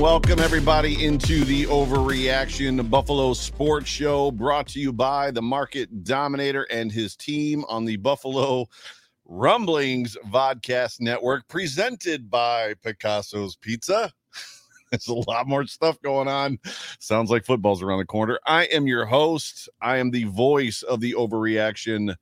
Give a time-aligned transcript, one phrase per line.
[0.00, 6.62] Welcome, everybody into the Overreaction Buffalo Sports Show, brought to you by the Market Dominator
[6.70, 8.66] and his team on the Buffalo
[9.26, 14.10] Rumblings Vodcast Network, presented by Picasso's Pizza.
[14.90, 16.58] There's a lot more stuff going on.
[16.98, 18.40] Sounds like football's around the corner.
[18.46, 19.68] I am your host.
[19.82, 22.16] I am the voice of the Overreaction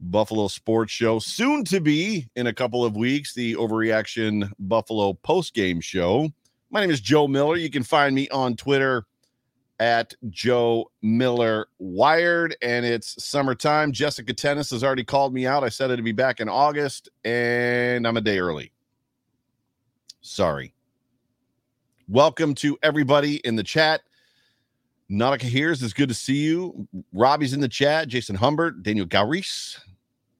[0.00, 1.18] Buffalo Sports Show.
[1.18, 6.30] Soon to be in a couple of weeks, the Overreaction Buffalo post game show.
[6.74, 7.54] My name is Joe Miller.
[7.54, 9.06] You can find me on Twitter
[9.78, 13.92] at Joe Miller Wired, and it's summertime.
[13.92, 15.62] Jessica Tennis has already called me out.
[15.62, 18.72] I said it'd be back in August, and I'm a day early.
[20.20, 20.74] Sorry.
[22.08, 24.00] Welcome to everybody in the chat.
[25.08, 26.88] Nautica here's it's good to see you.
[27.12, 28.08] Robbie's in the chat.
[28.08, 29.78] Jason Humbert, Daniel Gauris,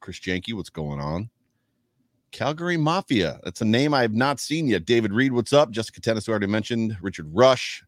[0.00, 1.30] Chris Janke, what's going on?
[2.34, 3.38] Calgary Mafia.
[3.44, 4.84] That's a name I have not seen yet.
[4.84, 5.70] David Reed, what's up?
[5.70, 6.96] Jessica Tennis, who already mentioned.
[7.00, 7.84] Richard Rush,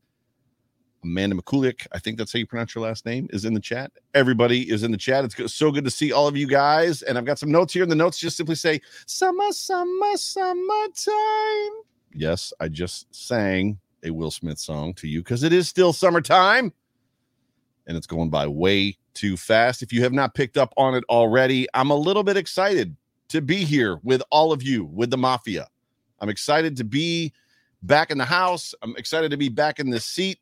[1.03, 3.91] Amanda McCulick, I think that's how you pronounce your last name, is in the chat.
[4.15, 5.25] Everybody is in the chat.
[5.25, 7.03] It's so good to see all of you guys.
[7.03, 7.83] And I've got some notes here.
[7.83, 11.83] And the notes just simply say, Summer, summer, summertime.
[12.15, 16.73] Yes, I just sang a Will Smith song to you because it is still summertime
[17.89, 19.83] and it's going by way too fast.
[19.83, 22.95] If you have not picked up on it already, I'm a little bit excited
[23.29, 25.69] to be here with all of you, with the Mafia.
[26.21, 27.33] I'm excited to be
[27.83, 28.75] back in the house.
[28.83, 30.39] I'm excited to be back in this seat,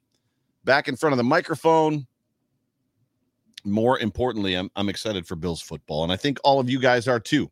[0.64, 2.06] back in front of the microphone.
[3.64, 7.08] More importantly, I'm, I'm excited for Bills football, and I think all of you guys
[7.08, 7.50] are too.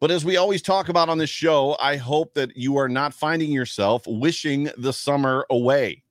[0.00, 3.14] But as we always talk about on this show, I hope that you are not
[3.14, 6.04] finding yourself wishing the summer away.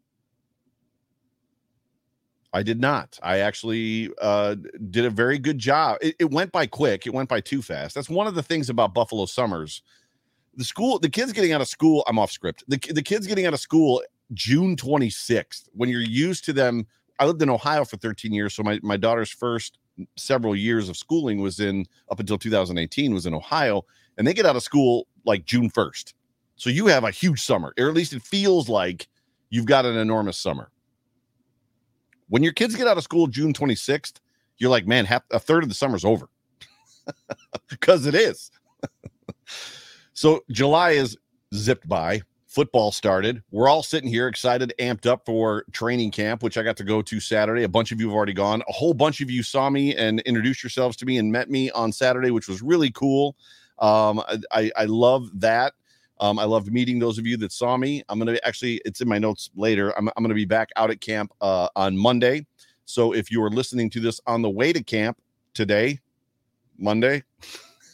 [2.54, 3.20] I did not.
[3.22, 4.56] I actually uh,
[4.90, 5.98] did a very good job.
[6.02, 7.06] It, it, went by quick.
[7.06, 7.94] It went by too fast.
[7.94, 9.82] That's one of the things about Buffalo summers.
[10.56, 12.04] The school, the kids getting out of school.
[12.08, 12.64] I'm off script.
[12.68, 14.02] The, the kids getting out of school
[14.34, 15.68] June 26th.
[15.74, 16.88] When you're used to them,
[17.20, 19.80] I lived in Ohio for 13 years, so my my daughter's first
[20.16, 23.84] several years of schooling was in up until 2018 was in Ohio,
[24.18, 26.14] and they get out of school like June 1st.
[26.56, 29.08] So you have a huge summer, or at least it feels like
[29.50, 30.72] you've got an enormous summer.
[32.30, 34.16] When your kids get out of school June 26th,
[34.58, 36.30] you're like, man, half a third of the summer's over.
[37.70, 38.52] Because it is.
[40.14, 41.18] so July is
[41.54, 42.22] zipped by.
[42.48, 43.44] Football started.
[43.52, 47.02] We're all sitting here excited, amped up for training camp, which I got to go
[47.02, 47.64] to Saturday.
[47.64, 48.64] A bunch of you have already gone.
[48.68, 51.70] A whole bunch of you saw me and introduced yourselves to me and met me
[51.72, 53.36] on Saturday, which was really cool.
[53.80, 54.22] Um,
[54.52, 55.74] I, I love that.
[56.20, 58.04] Um, I loved meeting those of you that saw me.
[58.10, 59.96] I'm going to actually, it's in my notes later.
[59.98, 62.46] I'm, I'm going to be back out at camp uh, on Monday.
[62.86, 65.18] So if you are listening to this on the way to camp
[65.54, 66.00] today,
[66.78, 67.24] Monday,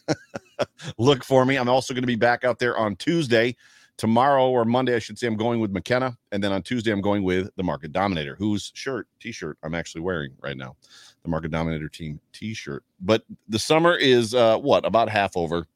[0.97, 1.57] look for me.
[1.57, 3.55] I'm also going to be back out there on Tuesday.
[3.95, 6.17] Tomorrow or Monday, I should say, I'm going with McKenna.
[6.31, 9.75] And then on Tuesday, I'm going with the Market Dominator, whose shirt, t shirt, I'm
[9.75, 10.75] actually wearing right now.
[11.21, 12.83] The Market Dominator team t shirt.
[13.01, 15.67] But the summer is uh, what, about half over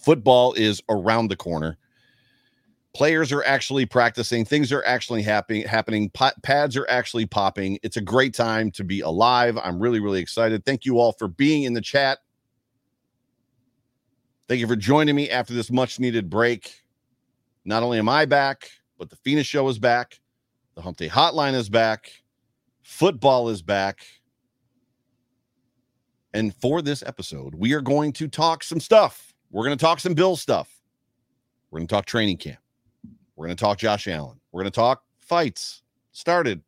[0.00, 1.76] football is around the corner.
[2.94, 4.44] Players are actually practicing.
[4.44, 6.10] Things are actually happening.
[6.42, 7.78] Pads are actually popping.
[7.82, 9.58] It's a great time to be alive.
[9.62, 10.64] I'm really, really excited.
[10.64, 12.18] Thank you all for being in the chat.
[14.48, 16.82] Thank you for joining me after this much needed break.
[17.64, 20.18] Not only am I back, but the Phoenix Show is back.
[20.74, 22.10] The Hump Day Hotline is back.
[22.82, 24.00] Football is back.
[26.32, 29.27] And for this episode, we are going to talk some stuff.
[29.50, 30.68] We're going to talk some Bill stuff.
[31.70, 32.58] We're going to talk training camp.
[33.36, 34.40] We're going to talk Josh Allen.
[34.52, 36.62] We're going to talk fights started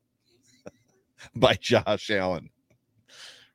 [1.35, 2.50] by Josh Allen.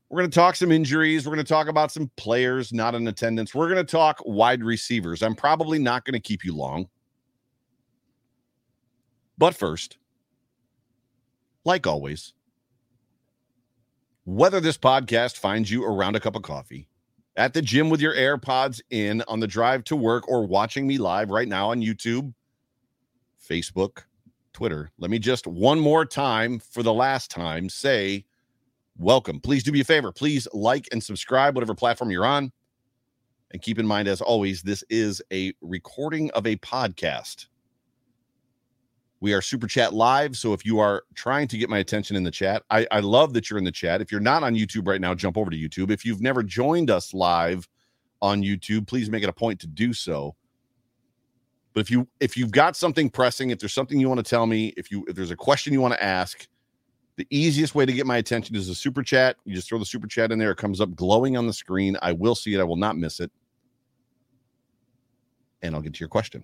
[0.10, 1.26] We're going to talk some injuries.
[1.26, 3.56] We're going to talk about some players not in attendance.
[3.56, 5.24] We're going to talk wide receivers.
[5.24, 6.88] I'm probably not going to keep you long.
[9.38, 9.98] But first,
[11.66, 12.34] like always,
[14.26, 16.88] whether this podcast finds you around a cup of coffee,
[17.38, 20.98] at the gym with your AirPods in, on the drive to work, or watching me
[20.98, 22.34] live right now on YouTube,
[23.50, 24.04] Facebook,
[24.54, 28.24] Twitter, let me just one more time for the last time say
[28.98, 29.40] welcome.
[29.42, 30.12] Please do me a favor.
[30.12, 32.52] Please like and subscribe, whatever platform you're on.
[33.52, 37.48] And keep in mind, as always, this is a recording of a podcast.
[39.26, 40.38] We are Super Chat Live.
[40.38, 43.34] So if you are trying to get my attention in the chat, I, I love
[43.34, 44.00] that you're in the chat.
[44.00, 45.90] If you're not on YouTube right now, jump over to YouTube.
[45.90, 47.68] If you've never joined us live
[48.22, 50.36] on YouTube, please make it a point to do so.
[51.74, 54.46] But if you if you've got something pressing, if there's something you want to tell
[54.46, 56.48] me, if you if there's a question you want to ask,
[57.16, 59.38] the easiest way to get my attention is a super chat.
[59.44, 61.98] You just throw the super chat in there, it comes up glowing on the screen.
[62.04, 63.32] I will see it, I will not miss it.
[65.64, 66.44] And I'll get to your question.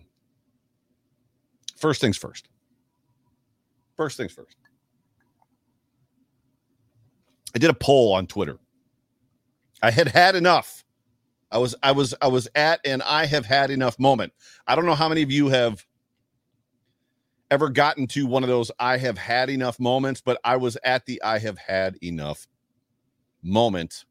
[1.77, 2.47] First things first.
[4.01, 4.57] First things first.
[7.53, 8.57] I did a poll on Twitter.
[9.83, 10.83] I had had enough.
[11.51, 14.33] I was I was I was at and I have had enough moment.
[14.65, 15.85] I don't know how many of you have
[17.51, 21.05] ever gotten to one of those I have had enough moments, but I was at
[21.05, 22.47] the I have had enough
[23.43, 24.05] moment.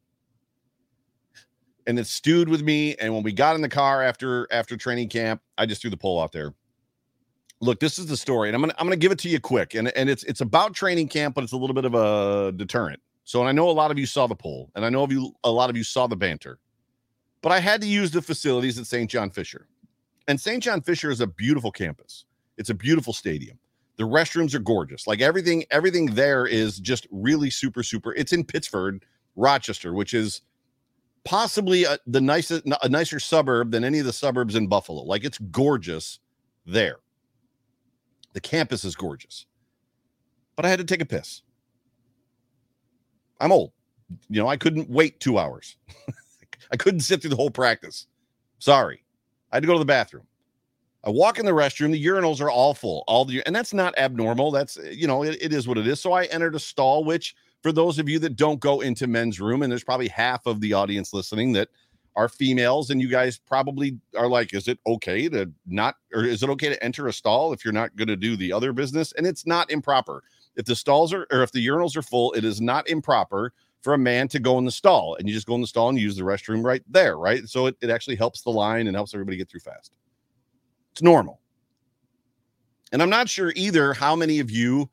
[1.88, 2.94] And it stewed with me.
[2.94, 5.96] And when we got in the car after after training camp, I just threw the
[5.96, 6.54] poll out there
[7.60, 9.74] look, this is the story, and I'm gonna I'm gonna give it to you quick,
[9.74, 13.00] and and it's it's about training camp, but it's a little bit of a deterrent.
[13.24, 15.12] So, and I know a lot of you saw the poll, and I know of
[15.12, 16.58] you a lot of you saw the banter,
[17.42, 19.10] but I had to use the facilities at St.
[19.10, 19.68] John Fisher,
[20.26, 20.62] and St.
[20.62, 22.24] John Fisher is a beautiful campus.
[22.56, 23.58] It's a beautiful stadium.
[23.96, 25.06] The restrooms are gorgeous.
[25.06, 28.14] Like everything, everything there is just really super, super.
[28.14, 29.04] It's in Pittsford,
[29.36, 30.42] Rochester, which is
[31.24, 35.02] possibly a, the nicest, a nicer suburb than any of the suburbs in Buffalo.
[35.02, 36.18] Like it's gorgeous
[36.64, 36.96] there.
[38.32, 39.46] The campus is gorgeous.
[40.56, 41.42] But I had to take a piss.
[43.40, 43.72] I'm old.
[44.28, 45.76] You know, I couldn't wait two hours.
[46.72, 48.06] I couldn't sit through the whole practice.
[48.58, 49.04] Sorry.
[49.50, 50.26] I had to go to the bathroom.
[51.02, 51.92] I walk in the restroom.
[51.92, 53.04] The urinals are all full.
[53.06, 54.50] All the and that's not abnormal.
[54.50, 56.00] That's you know, it, it is what it is.
[56.00, 59.40] So I entered a stall, which for those of you that don't go into men's
[59.40, 61.68] room, and there's probably half of the audience listening that
[62.16, 66.42] are females and you guys probably are like is it okay to not or is
[66.42, 69.12] it okay to enter a stall if you're not going to do the other business?
[69.16, 70.22] And it's not improper.
[70.56, 73.52] If the stalls are or if the urinals are full it is not improper
[73.82, 75.88] for a man to go in the stall and you just go in the stall
[75.88, 77.48] and use the restroom right there right?
[77.48, 79.92] So it, it actually helps the line and helps everybody get through fast.
[80.92, 81.40] It's normal.
[82.92, 84.90] And i'm not sure either how many of you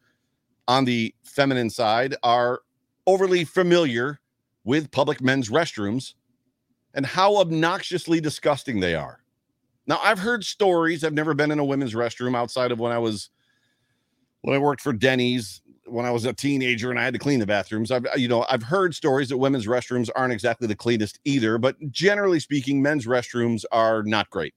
[0.67, 2.61] on the feminine side are
[3.07, 4.19] overly familiar
[4.65, 6.13] with public men's restrooms
[6.97, 9.21] and how obnoxiously disgusting they are.
[9.85, 11.03] Now, I've heard stories.
[11.03, 13.29] I've never been in a women's restroom outside of when I was
[14.41, 17.39] when I worked for Denny's when I was a teenager and I had to clean
[17.39, 17.91] the bathrooms.
[17.91, 21.75] I've you know, I've heard stories that women's restrooms aren't exactly the cleanest either, but
[21.91, 24.55] generally speaking, men's restrooms are not great.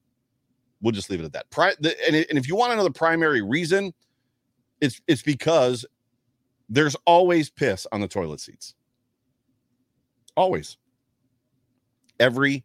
[0.81, 1.51] We'll just leave it at that.
[1.51, 3.93] Pri- the, and, and if you want to know the primary reason,
[4.81, 5.85] it's it's because
[6.71, 8.75] there's always piss on the toilet seats.
[10.37, 10.79] Always
[12.21, 12.65] every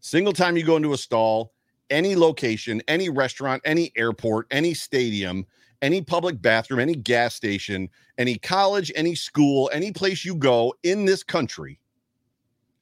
[0.00, 1.52] single time you go into a stall,
[1.90, 5.44] any location, any restaurant, any airport, any stadium,
[5.80, 11.04] any public bathroom, any gas station, any college, any school, any place you go in
[11.04, 11.80] this country,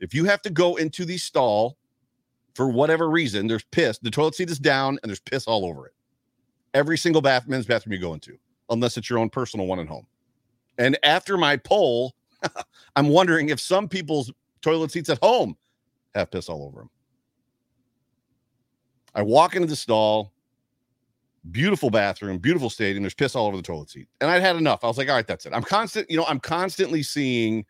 [0.00, 1.76] if you have to go into the stall
[2.54, 3.98] for whatever reason, there's piss.
[3.98, 5.94] The toilet seat is down and there's piss all over it.
[6.74, 8.38] Every single bath, men's bathroom you go into,
[8.70, 10.06] unless it's your own personal one at home.
[10.78, 12.14] And after my poll,
[12.96, 15.56] I'm wondering if some people's toilet seats at home
[16.14, 16.90] have piss all over him.
[19.14, 20.32] I walk into the stall,
[21.50, 23.02] beautiful bathroom, beautiful stadium.
[23.02, 24.08] There's piss all over the toilet seat.
[24.20, 24.84] And I'd had enough.
[24.84, 25.52] I was like, all right, that's it.
[25.52, 27.64] I'm constant, you know, I'm constantly seeing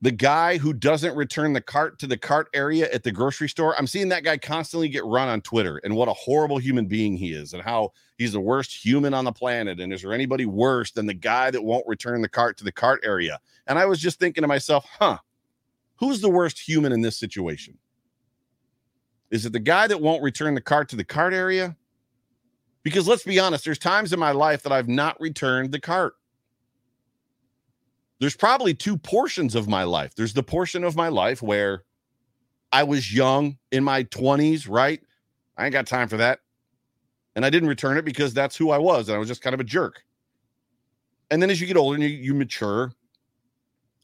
[0.00, 3.74] the guy who doesn't return the cart to the cart area at the grocery store.
[3.76, 7.16] I'm seeing that guy constantly get run on Twitter and what a horrible human being
[7.16, 9.80] he is and how he's the worst human on the planet.
[9.80, 12.70] And is there anybody worse than the guy that won't return the cart to the
[12.70, 13.40] cart area?
[13.66, 15.18] And I was just thinking to myself, huh,
[15.98, 17.78] who's the worst human in this situation?
[19.30, 21.76] Is it the guy that won't return the cart to the cart area?
[22.82, 26.14] Because let's be honest, there's times in my life that I've not returned the cart
[28.20, 30.14] there's probably two portions of my life.
[30.14, 31.84] There's the portion of my life where
[32.72, 35.00] I was young in my 20s, right?
[35.56, 36.40] I ain't got time for that.
[37.36, 39.08] And I didn't return it because that's who I was.
[39.08, 40.02] And I was just kind of a jerk.
[41.30, 42.92] And then as you get older and you, you mature,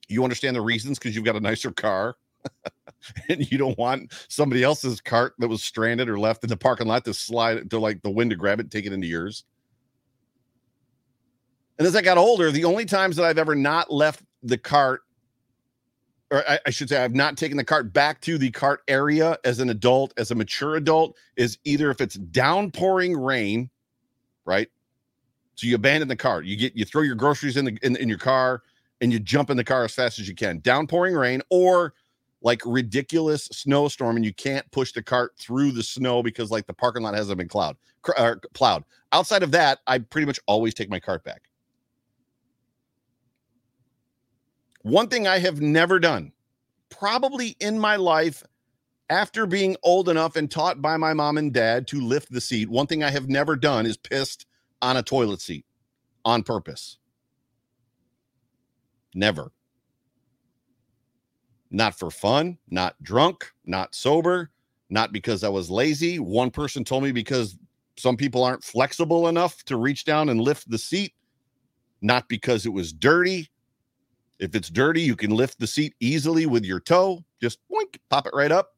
[0.08, 2.16] you understand the reasons because you've got a nicer car.
[3.28, 6.86] and you don't want somebody else's cart that was stranded or left in the parking
[6.86, 9.44] lot to slide to like the wind to grab it and take it into yours.
[11.78, 15.02] And as I got older, the only times that I've ever not left the cart,
[16.30, 19.38] or I, I, should say, I've not taken the cart back to the cart area
[19.44, 23.70] as an adult, as a mature adult, is either if it's downpouring rain,
[24.44, 24.68] right?
[25.56, 28.08] So you abandon the cart, you get you throw your groceries in the in, in
[28.08, 28.62] your car,
[29.04, 30.60] and you jump in the car as fast as you can.
[30.60, 31.92] Downpouring rain, or
[32.40, 36.72] like ridiculous snowstorm, and you can't push the cart through the snow because like the
[36.72, 37.76] parking lot hasn't been plowed.
[38.16, 38.82] Uh, plowed.
[39.12, 41.42] Outside of that, I pretty much always take my cart back.
[44.82, 46.32] One thing I have never done,
[46.90, 48.42] probably in my life,
[49.10, 52.70] after being old enough and taught by my mom and dad to lift the seat,
[52.70, 54.46] one thing I have never done is pissed
[54.80, 55.66] on a toilet seat
[56.24, 56.98] on purpose.
[59.14, 59.52] Never.
[61.70, 64.50] Not for fun, not drunk, not sober,
[64.90, 66.18] not because I was lazy.
[66.18, 67.56] One person told me because
[67.96, 71.14] some people aren't flexible enough to reach down and lift the seat,
[72.02, 73.48] not because it was dirty,
[74.38, 77.24] if it's dirty, you can lift the seat easily with your toe.
[77.40, 78.74] Just boink, pop it right up.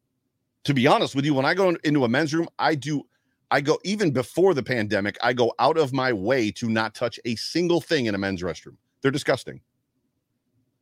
[0.65, 3.03] To be honest with you, when I go into a men's room, I do,
[3.51, 7.19] I go even before the pandemic, I go out of my way to not touch
[7.25, 8.77] a single thing in a men's restroom.
[9.01, 9.61] They're disgusting.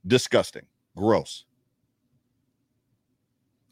[0.07, 0.67] Disgusting.
[0.97, 1.45] Gross.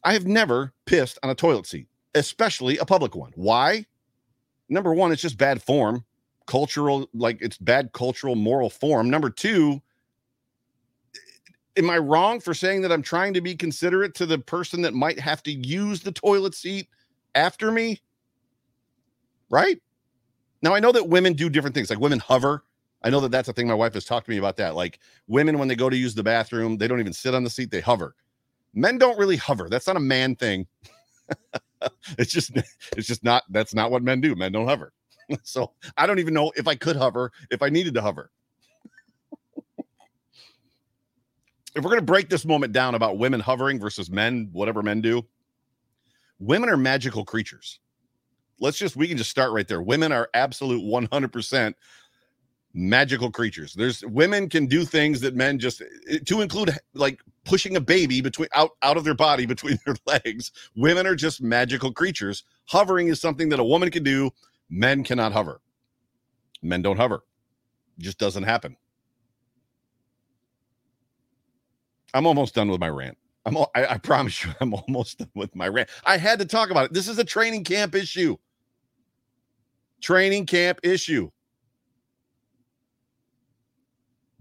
[0.04, 3.32] I have never pissed on a toilet seat, especially a public one.
[3.36, 3.86] Why?
[4.68, 6.04] Number one, it's just bad form,
[6.46, 9.10] cultural, like it's bad cultural, moral form.
[9.10, 9.80] Number two,
[11.76, 14.94] am I wrong for saying that I'm trying to be considerate to the person that
[14.94, 16.88] might have to use the toilet seat
[17.34, 18.00] after me?
[19.50, 19.80] Right?
[20.62, 21.90] Now I know that women do different things.
[21.90, 22.64] Like women hover.
[23.04, 24.74] I know that that's a thing my wife has talked to me about that.
[24.74, 27.50] Like women when they go to use the bathroom, they don't even sit on the
[27.50, 28.14] seat, they hover.
[28.74, 29.68] Men don't really hover.
[29.68, 30.66] That's not a man thing.
[32.18, 32.52] it's just
[32.96, 34.34] it's just not that's not what men do.
[34.34, 34.92] Men don't hover.
[35.42, 38.30] so I don't even know if I could hover if I needed to hover.
[41.74, 45.00] if we're going to break this moment down about women hovering versus men, whatever men
[45.00, 45.24] do,
[46.38, 47.80] women are magical creatures.
[48.60, 49.82] Let's just, we can just start right there.
[49.82, 51.74] Women are absolute 100%
[52.74, 53.74] magical creatures.
[53.74, 58.20] There's women can do things that men just, eh, to include like pushing a baby
[58.20, 60.52] between out, out of their body between their legs.
[60.76, 62.44] Women are just magical creatures.
[62.66, 64.30] Hovering is something that a woman can do.
[64.70, 65.60] Men cannot hover.
[66.62, 67.24] Men don't hover.
[67.98, 68.76] It just doesn't happen.
[72.14, 73.18] I'm almost done with my rant.
[73.44, 75.90] I'm I, I promise you, I'm almost done with my rant.
[76.04, 76.92] I had to talk about it.
[76.92, 78.36] This is a training camp issue.
[80.00, 81.30] Training camp issue.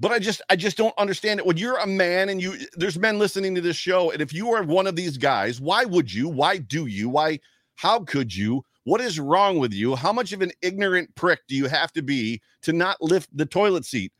[0.01, 1.45] But I just I just don't understand it.
[1.45, 4.51] When you're a man and you there's men listening to this show, and if you
[4.51, 6.27] are one of these guys, why would you?
[6.27, 7.07] Why do you?
[7.07, 7.39] Why
[7.75, 8.65] how could you?
[8.83, 9.95] What is wrong with you?
[9.95, 13.45] How much of an ignorant prick do you have to be to not lift the
[13.45, 14.11] toilet seat?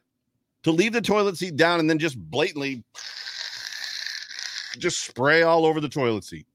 [0.63, 2.83] To leave the toilet seat down and then just blatantly
[4.77, 6.45] just spray all over the toilet seat.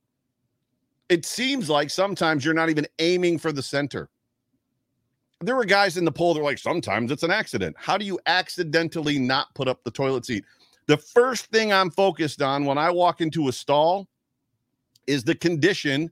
[1.09, 4.09] It seems like sometimes you're not even aiming for the center.
[5.40, 7.76] There were guys in the poll that were like, sometimes it's an accident.
[7.78, 10.45] How do you accidentally not put up the toilet seat?
[10.87, 14.09] The first thing I'm focused on when I walk into a stall
[15.07, 16.11] is the condition,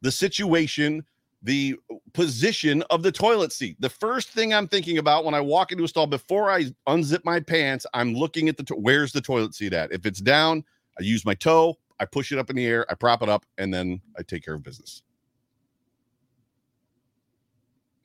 [0.00, 1.04] the situation,
[1.42, 1.76] the
[2.14, 3.76] position of the toilet seat.
[3.80, 7.24] The first thing I'm thinking about when I walk into a stall before I unzip
[7.24, 9.92] my pants, I'm looking at the to- where's the toilet seat at.
[9.92, 10.64] If it's down,
[10.98, 13.44] I use my toe, I push it up in the air, I prop it up,
[13.58, 15.02] and then I take care of business.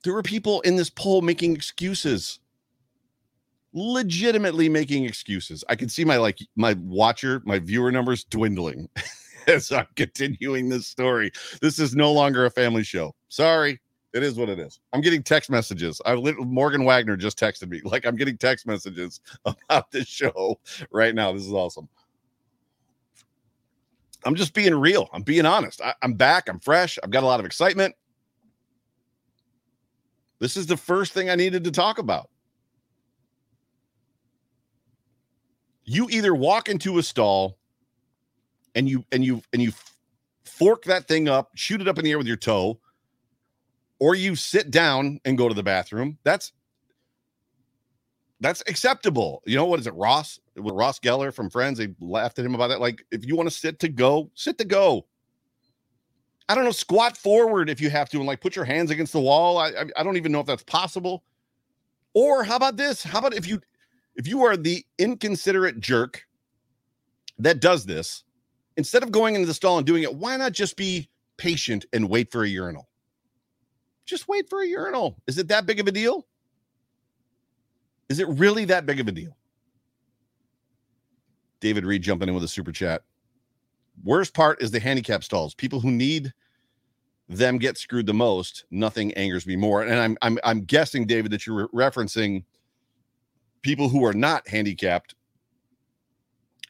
[0.03, 2.39] There were people in this poll making excuses,
[3.73, 5.63] legitimately making excuses.
[5.69, 8.89] I can see my like my watcher, my viewer numbers dwindling
[9.47, 11.31] as I'm continuing this story.
[11.61, 13.13] This is no longer a family show.
[13.29, 13.79] Sorry,
[14.13, 14.79] it is what it is.
[14.91, 16.01] I'm getting text messages.
[16.05, 17.81] I Morgan Wagner just texted me.
[17.91, 20.59] Like I'm getting text messages about this show
[20.91, 21.31] right now.
[21.31, 21.87] This is awesome.
[24.23, 25.09] I'm just being real.
[25.13, 25.81] I'm being honest.
[25.81, 26.47] I, I'm back.
[26.47, 26.99] I'm fresh.
[27.03, 27.95] I've got a lot of excitement.
[30.41, 32.31] This is the first thing I needed to talk about.
[35.83, 37.59] You either walk into a stall
[38.73, 39.71] and you and you and you
[40.43, 42.79] fork that thing up, shoot it up in the air with your toe,
[43.99, 46.17] or you sit down and go to the bathroom.
[46.23, 46.51] That's
[48.39, 49.43] that's acceptable.
[49.45, 50.39] You know what is it, Ross?
[50.55, 52.81] With Ross Geller from Friends, they laughed at him about that.
[52.81, 55.05] Like, if you want to sit to go, sit to go.
[56.51, 59.13] I don't know, squat forward if you have to, and like put your hands against
[59.13, 59.57] the wall.
[59.57, 61.23] I, I, I don't even know if that's possible.
[62.13, 63.01] Or how about this?
[63.01, 63.61] How about if you
[64.17, 66.25] if you are the inconsiderate jerk
[67.39, 68.25] that does this,
[68.75, 72.09] instead of going into the stall and doing it, why not just be patient and
[72.09, 72.89] wait for a urinal?
[74.05, 75.21] Just wait for a urinal.
[75.27, 76.27] Is it that big of a deal?
[78.09, 79.37] Is it really that big of a deal?
[81.61, 83.03] David Reed jumping in with a super chat.
[84.03, 85.53] Worst part is the handicap stalls.
[85.53, 86.33] People who need
[87.31, 88.65] them get screwed the most.
[88.71, 89.83] Nothing angers me more.
[89.83, 92.43] And I'm I'm I'm guessing, David, that you're referencing
[93.61, 95.15] people who are not handicapped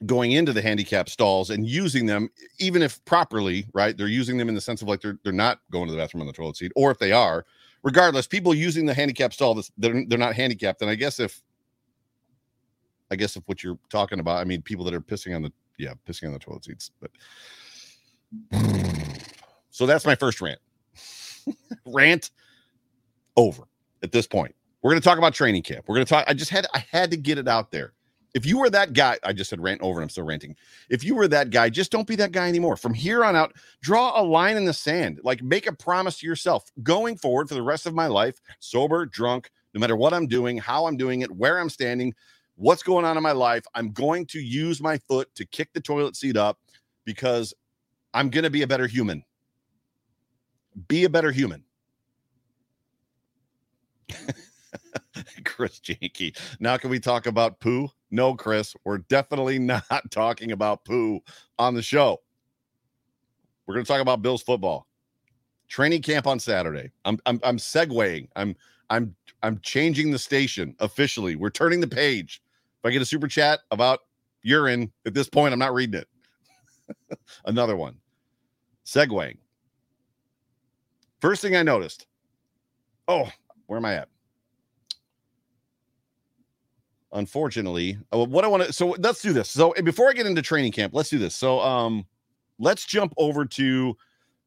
[0.06, 3.96] going into the handicap stalls and using them, even if properly, right?
[3.96, 6.22] They're using them in the sense of like they're they're not going to the bathroom
[6.22, 7.46] on the toilet seat, or if they are,
[7.84, 10.82] regardless, people using the handicap stall, they're they're not handicapped.
[10.82, 11.42] And I guess if
[13.10, 15.52] I guess if what you're talking about, I mean people that are pissing on the
[15.78, 17.12] yeah, pissing on the toilet seats, but
[19.72, 20.60] so that's my first rant.
[21.86, 22.30] rant
[23.36, 23.64] over
[24.04, 24.54] at this point.
[24.82, 25.86] We're going to talk about training camp.
[25.88, 26.26] We're going to talk.
[26.28, 27.94] I just had I had to get it out there.
[28.34, 30.56] If you were that guy, I just said rant over and I'm still ranting.
[30.90, 32.78] If you were that guy, just don't be that guy anymore.
[32.78, 35.20] From here on out, draw a line in the sand.
[35.24, 39.06] Like make a promise to yourself going forward for the rest of my life, sober,
[39.06, 42.14] drunk, no matter what I'm doing, how I'm doing it, where I'm standing,
[42.56, 45.82] what's going on in my life, I'm going to use my foot to kick the
[45.82, 46.58] toilet seat up
[47.06, 47.54] because
[48.14, 49.24] I'm going to be a better human.
[50.88, 51.64] Be a better human.
[55.46, 56.38] Chris Janky.
[56.60, 57.90] Now, can we talk about poo?
[58.10, 61.22] No, Chris, we're definitely not talking about poo
[61.60, 62.22] on the show.
[63.66, 64.88] We're going to talk about Bills football.
[65.68, 66.92] Training camp on Saturday.
[67.06, 68.28] I'm I'm I'm segueing.
[68.36, 68.58] I'm
[68.90, 71.38] I'm I'm changing the station officially.
[71.38, 72.42] We're turning the page.
[72.80, 74.00] If I get a super chat about
[74.42, 77.18] urine at this point, I'm not reading it.
[77.46, 77.96] Another one.
[78.86, 79.38] Segueing.
[81.22, 82.08] First thing I noticed.
[83.08, 83.30] Oh,
[83.68, 84.10] where am I at?
[87.14, 87.98] unfortunately.
[88.14, 89.50] Uh, what I want to so let's do this.
[89.50, 91.36] So before I get into training camp, let's do this.
[91.36, 92.06] So um
[92.60, 93.98] let's jump over to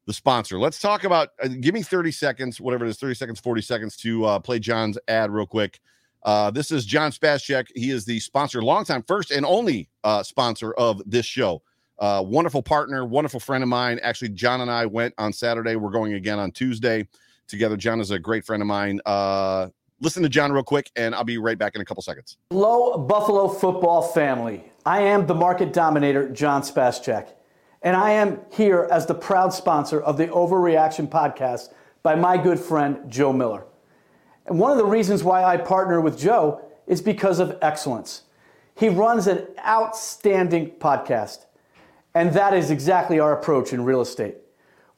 [0.05, 0.59] the sponsor.
[0.59, 3.97] Let's talk about uh, give me 30 seconds, whatever it is, 30 seconds, 40 seconds
[3.97, 5.79] to uh, play John's ad real quick.
[6.23, 7.67] Uh, this is John Spascheck.
[7.75, 11.61] He is the sponsor, longtime first and only uh, sponsor of this show.
[11.97, 13.99] Uh, wonderful partner, wonderful friend of mine.
[14.03, 15.75] Actually, John and I went on Saturday.
[15.75, 17.07] We're going again on Tuesday
[17.47, 17.77] together.
[17.77, 18.99] John is a great friend of mine.
[19.05, 19.69] Uh,
[20.01, 22.37] listen to John real quick, and I'll be right back in a couple seconds.
[22.49, 24.63] Hello, Buffalo football family.
[24.85, 27.29] I am the market dominator, John Spascheck,
[27.81, 32.59] and I am here as the proud sponsor of the Overreaction podcast by my good
[32.59, 33.65] friend, Joe Miller.
[34.45, 38.23] And one of the reasons why I partner with Joe is because of excellence.
[38.75, 41.44] He runs an outstanding podcast,
[42.15, 44.37] and that is exactly our approach in real estate.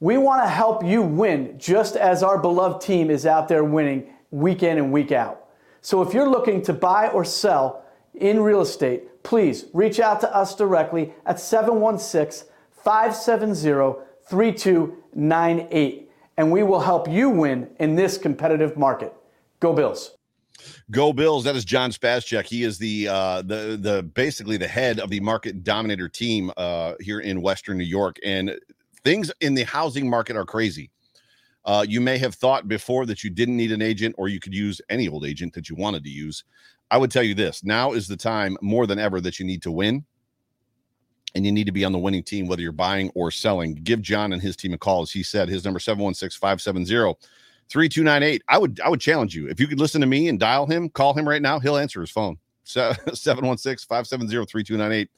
[0.00, 4.14] We want to help you win just as our beloved team is out there winning
[4.30, 5.48] week in and week out.
[5.80, 10.34] So if you're looking to buy or sell in real estate, please reach out to
[10.34, 18.76] us directly at 716 570 3298 and we will help you win in this competitive
[18.76, 19.12] market.
[19.58, 20.17] Go Bills.
[20.90, 21.44] Go Bills.
[21.44, 22.46] That is John Spascheck.
[22.46, 26.94] He is the uh the the basically the head of the market dominator team uh
[27.00, 28.16] here in Western New York.
[28.24, 28.58] And
[29.04, 30.90] things in the housing market are crazy.
[31.64, 34.54] Uh, you may have thought before that you didn't need an agent or you could
[34.54, 36.44] use any old agent that you wanted to use.
[36.90, 39.62] I would tell you this now is the time more than ever that you need
[39.62, 40.04] to win
[41.34, 43.74] and you need to be on the winning team, whether you're buying or selling.
[43.74, 45.02] Give John and his team a call.
[45.02, 47.14] As he said, his number 716 570
[47.70, 48.42] 3298.
[48.48, 49.48] I would, I would challenge you.
[49.48, 51.58] If you could listen to me and dial him, call him right now.
[51.58, 52.38] He'll answer his phone.
[52.64, 55.10] 716 570 3298.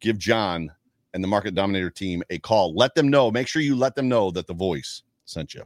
[0.00, 0.70] Give John
[1.14, 2.74] and the market dominator team a call.
[2.74, 3.30] Let them know.
[3.30, 5.62] Make sure you let them know that the voice sent you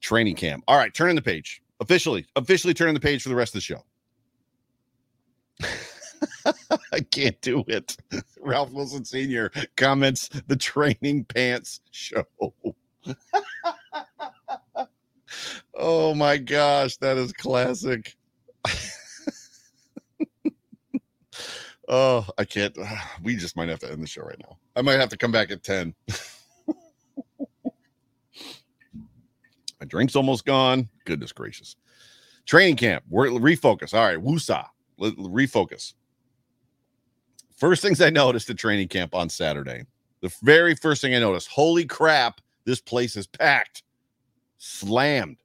[0.00, 0.64] training camp.
[0.66, 1.62] All right, turning the page.
[1.80, 3.84] Officially, officially turning the page for the rest of the show.
[6.92, 7.96] I can't do it.
[8.40, 9.50] Ralph Wilson Sr.
[9.76, 12.24] comments the training pants show.
[15.80, 18.16] Oh my gosh, that is classic.
[21.90, 22.76] Oh, I can't.
[23.22, 24.56] We just might have to end the show right now.
[24.76, 25.92] I might have to come back at 10.
[29.80, 30.88] My drink's almost gone.
[31.04, 31.76] Goodness gracious.
[32.46, 33.04] Training camp.
[33.10, 33.92] We're refocus.
[33.92, 34.66] All right, woosah.
[35.00, 35.94] refocus.
[37.56, 39.84] First things I noticed at training camp on Saturday.
[40.22, 43.82] The very first thing I noticed, holy crap, this place is packed.
[44.58, 45.38] Slammed.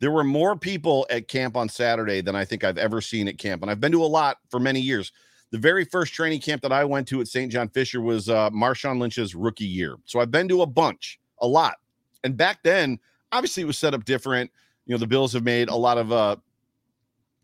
[0.00, 3.38] There were more people at camp on Saturday than I think I've ever seen at
[3.38, 3.62] camp.
[3.62, 5.12] And I've been to a lot for many years.
[5.50, 7.50] The very first training camp that I went to at St.
[7.50, 9.96] John Fisher was uh, Marshawn Lynch's rookie year.
[10.04, 11.76] So I've been to a bunch, a lot.
[12.22, 12.98] And back then,
[13.32, 14.50] obviously, it was set up different.
[14.86, 16.36] You know, the Bills have made a lot of uh,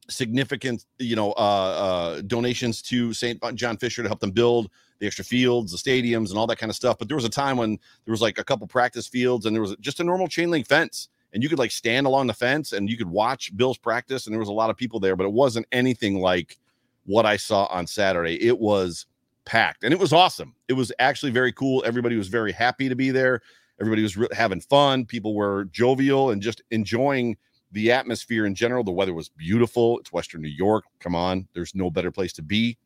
[0.08, 3.40] significant, you know, uh, uh, donations to St.
[3.54, 6.70] John Fisher to help them build the extra fields, the stadiums, and all that kind
[6.70, 6.98] of stuff.
[6.98, 9.62] But there was a time when there was like a couple practice fields and there
[9.62, 11.08] was just a normal chain link fence.
[11.34, 14.26] And you could like stand along the fence and you could watch Bills practice.
[14.26, 16.58] And there was a lot of people there, but it wasn't anything like
[17.04, 18.42] what I saw on Saturday.
[18.42, 19.06] It was
[19.44, 20.54] packed and it was awesome.
[20.68, 21.82] It was actually very cool.
[21.84, 23.42] Everybody was very happy to be there.
[23.80, 25.04] Everybody was re- having fun.
[25.04, 27.36] People were jovial and just enjoying
[27.72, 28.84] the atmosphere in general.
[28.84, 29.98] The weather was beautiful.
[29.98, 30.84] It's Western New York.
[31.00, 32.78] Come on, there's no better place to be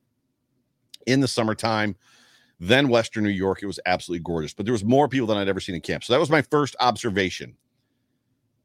[1.06, 1.94] in the summertime
[2.58, 3.62] than Western New York.
[3.62, 6.04] It was absolutely gorgeous, but there was more people than I'd ever seen in camp.
[6.04, 7.54] So that was my first observation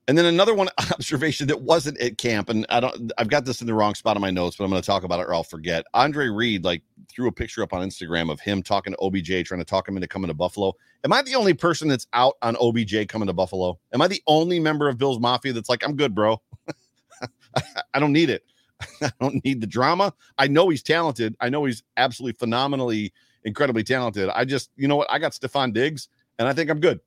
[0.08, 3.62] and then another one observation that wasn't at camp, and I don't I've got this
[3.62, 5.44] in the wrong spot on my notes, but I'm gonna talk about it or I'll
[5.44, 5.86] forget.
[5.94, 9.60] Andre Reed like threw a picture up on Instagram of him talking to OBJ, trying
[9.60, 10.74] to talk him into coming to Buffalo.
[11.04, 13.80] Am I the only person that's out on OBJ coming to Buffalo?
[13.94, 16.42] Am I the only member of Bill's Mafia that's like, I'm good, bro?
[17.94, 18.44] I don't need it.
[19.02, 20.14] I don't need the drama.
[20.38, 21.36] I know he's talented.
[21.40, 23.14] I know he's absolutely phenomenally,
[23.44, 24.30] incredibly talented.
[24.30, 25.12] I just, you know what?
[25.12, 26.08] I got Stefon Diggs,
[26.40, 27.00] and I think I'm good.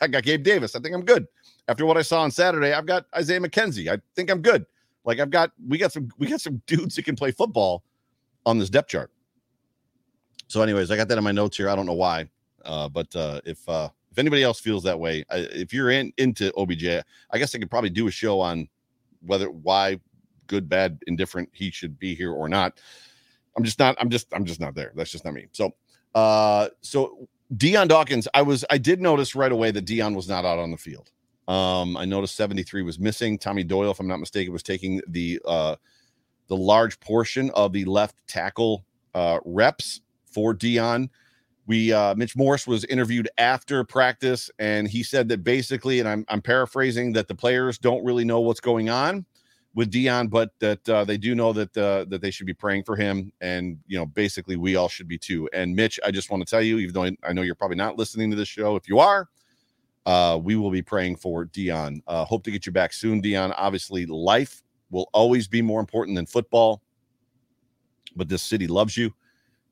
[0.00, 0.76] I got Gabe Davis.
[0.76, 1.26] I think I'm good
[1.68, 3.88] after what I saw on Saturday, I've got Isaiah McKenzie.
[3.88, 4.66] I think I'm good.
[5.04, 7.84] Like I've got we got some we got some dudes that can play football
[8.44, 9.10] on this depth chart.
[10.48, 11.68] So, anyways, I got that in my notes here.
[11.68, 12.28] I don't know why,
[12.64, 16.12] uh, but uh, if uh, if anybody else feels that way, I, if you're in
[16.18, 16.86] into OBJ,
[17.30, 18.68] I guess I could probably do a show on
[19.22, 20.00] whether why
[20.46, 22.80] good, bad, indifferent he should be here or not.
[23.56, 23.96] I'm just not.
[23.98, 24.32] I'm just.
[24.32, 24.92] I'm just not there.
[24.94, 25.46] That's just not me.
[25.52, 25.74] So,
[26.14, 28.64] uh, so Dion Dawkins, I was.
[28.70, 31.10] I did notice right away that Dion was not out on the field.
[31.48, 33.38] Um, I noticed 73 was missing.
[33.38, 35.76] Tommy Doyle, if I'm not mistaken, was taking the uh,
[36.48, 41.10] the large portion of the left tackle uh, reps for Dion.
[41.66, 46.24] We uh, Mitch Morse was interviewed after practice, and he said that basically, and I'm
[46.28, 49.24] I'm paraphrasing, that the players don't really know what's going on
[49.74, 52.84] with Dion, but that uh, they do know that uh, that they should be praying
[52.84, 55.48] for him, and you know, basically, we all should be too.
[55.52, 57.98] And Mitch, I just want to tell you, even though I know you're probably not
[57.98, 59.28] listening to this show, if you are,
[60.06, 62.00] uh, we will be praying for Dion.
[62.06, 63.52] Uh, hope to get you back soon, Dion.
[63.52, 66.80] Obviously, life will always be more important than football,
[68.14, 69.12] but this city loves you.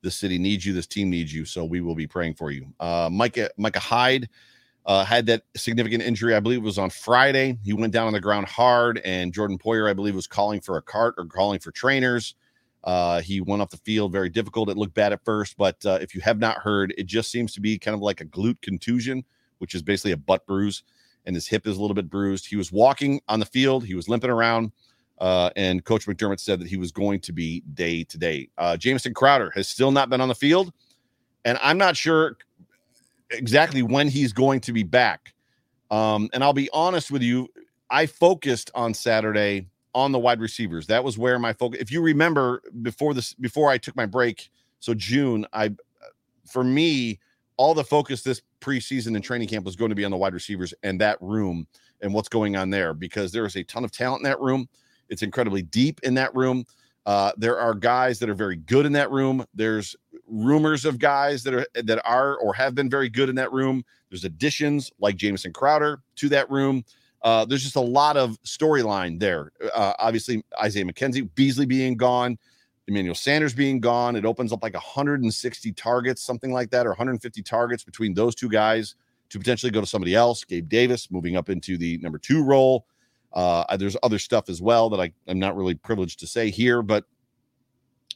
[0.02, 0.72] This city needs you.
[0.72, 1.44] This team needs you.
[1.44, 2.66] So we will be praying for you.
[2.80, 4.28] Uh, Micah Micah Hyde
[4.86, 6.34] uh, had that significant injury.
[6.34, 7.56] I believe it was on Friday.
[7.62, 10.76] He went down on the ground hard, and Jordan Poyer, I believe, was calling for
[10.76, 12.34] a cart or calling for trainers.
[12.82, 14.68] Uh, he went off the field very difficult.
[14.68, 17.54] It looked bad at first, but uh, if you have not heard, it just seems
[17.54, 19.24] to be kind of like a glute contusion
[19.58, 20.82] which is basically a butt bruise,
[21.26, 22.46] and his hip is a little bit bruised.
[22.46, 24.72] He was walking on the field, he was limping around,
[25.18, 28.48] uh, and Coach McDermott said that he was going to be day to day.
[28.58, 30.72] Uh, Jamison Crowder has still not been on the field,
[31.44, 32.36] and I'm not sure
[33.30, 35.34] exactly when he's going to be back.
[35.90, 37.48] Um, and I'll be honest with you,
[37.90, 40.86] I focused on Saturday on the wide receivers.
[40.88, 41.80] That was where my focus.
[41.80, 45.70] If you remember before this, before I took my break, so June, I,
[46.46, 47.20] for me,
[47.56, 50.34] all the focus this preseason and training camp was going to be on the wide
[50.34, 51.66] receivers and that room
[52.00, 54.68] and what's going on there because there is a ton of talent in that room.
[55.08, 56.64] It's incredibly deep in that room.
[57.06, 59.44] Uh, there are guys that are very good in that room.
[59.54, 59.94] There's
[60.26, 63.84] rumors of guys that are that are or have been very good in that room.
[64.08, 66.84] There's additions like Jamison Crowder to that room.
[67.22, 69.52] Uh, there's just a lot of storyline there.
[69.74, 72.38] Uh, obviously, Isaiah McKenzie, Beasley being gone,
[72.86, 77.42] Emmanuel Sanders being gone, it opens up like 160 targets, something like that, or 150
[77.42, 78.94] targets between those two guys
[79.30, 80.44] to potentially go to somebody else.
[80.44, 82.86] Gabe Davis moving up into the number two role.
[83.32, 86.82] Uh, there's other stuff as well that I, I'm not really privileged to say here,
[86.82, 87.04] but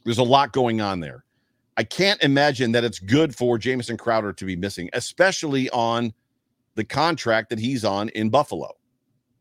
[0.05, 1.25] there's a lot going on there.
[1.75, 6.13] I can't imagine that it's good for Jamison Crowder to be missing, especially on
[6.75, 8.75] the contract that he's on in Buffalo.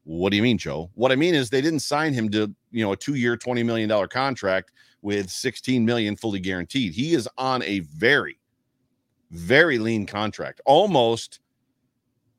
[0.04, 0.90] What do you mean, Joe?
[0.94, 4.08] What I mean is they didn't sign him to, you know, a two-year, $20 million
[4.08, 6.92] contract with 16 million fully guaranteed.
[6.92, 8.38] He is on a very,
[9.30, 11.40] very lean contract, almost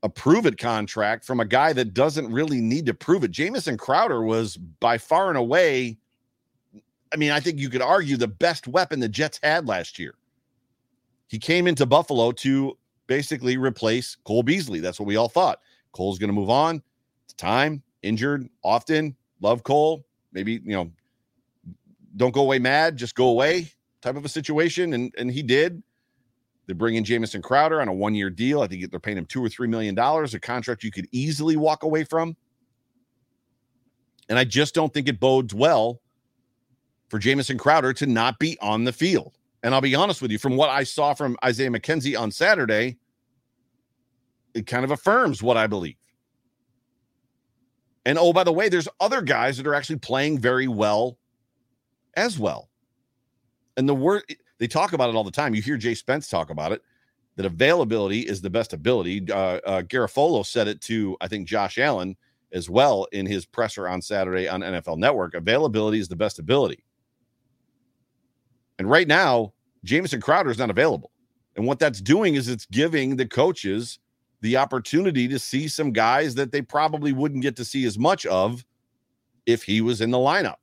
[0.03, 3.31] a prove it contract from a guy that doesn't really need to prove it.
[3.31, 5.97] Jamison Crowder was by far and away
[7.11, 10.15] I mean, I think you could argue the best weapon the Jets had last year.
[11.27, 14.79] He came into Buffalo to basically replace Cole Beasley.
[14.79, 15.59] That's what we all thought.
[15.91, 16.81] Cole's going to move on.
[17.25, 19.15] It's time, injured often.
[19.41, 20.05] Love Cole.
[20.31, 20.91] Maybe, you know,
[22.15, 24.93] don't go away mad, just go away type of a situation.
[24.93, 25.83] And and he did.
[26.67, 28.61] They bring in Jamison Crowder on a one year deal.
[28.61, 31.57] I think they're paying him two or three million dollars, a contract you could easily
[31.57, 32.35] walk away from.
[34.29, 35.99] And I just don't think it bodes well
[37.09, 39.33] for Jamison Crowder to not be on the field.
[39.63, 42.97] And I'll be honest with you, from what I saw from Isaiah McKenzie on Saturday,
[44.53, 45.95] it kind of affirms what I believe.
[48.05, 51.17] And oh, by the way, there's other guys that are actually playing very well
[52.19, 52.69] as well.
[53.77, 54.23] And the word
[54.59, 55.55] they talk about it all the time.
[55.55, 56.81] You hear Jay Spence talk about it
[57.37, 59.31] that availability is the best ability.
[59.31, 62.17] Uh, uh, Garafolo said it to, I think, Josh Allen
[62.51, 65.35] as well in his presser on Saturday on NFL Network.
[65.35, 66.83] Availability is the best ability.
[68.77, 69.53] And right now,
[69.85, 71.11] Jamison Crowder is not available.
[71.55, 73.99] And what that's doing is it's giving the coaches
[74.41, 78.25] the opportunity to see some guys that they probably wouldn't get to see as much
[78.25, 78.65] of
[79.45, 80.55] if he was in the lineup.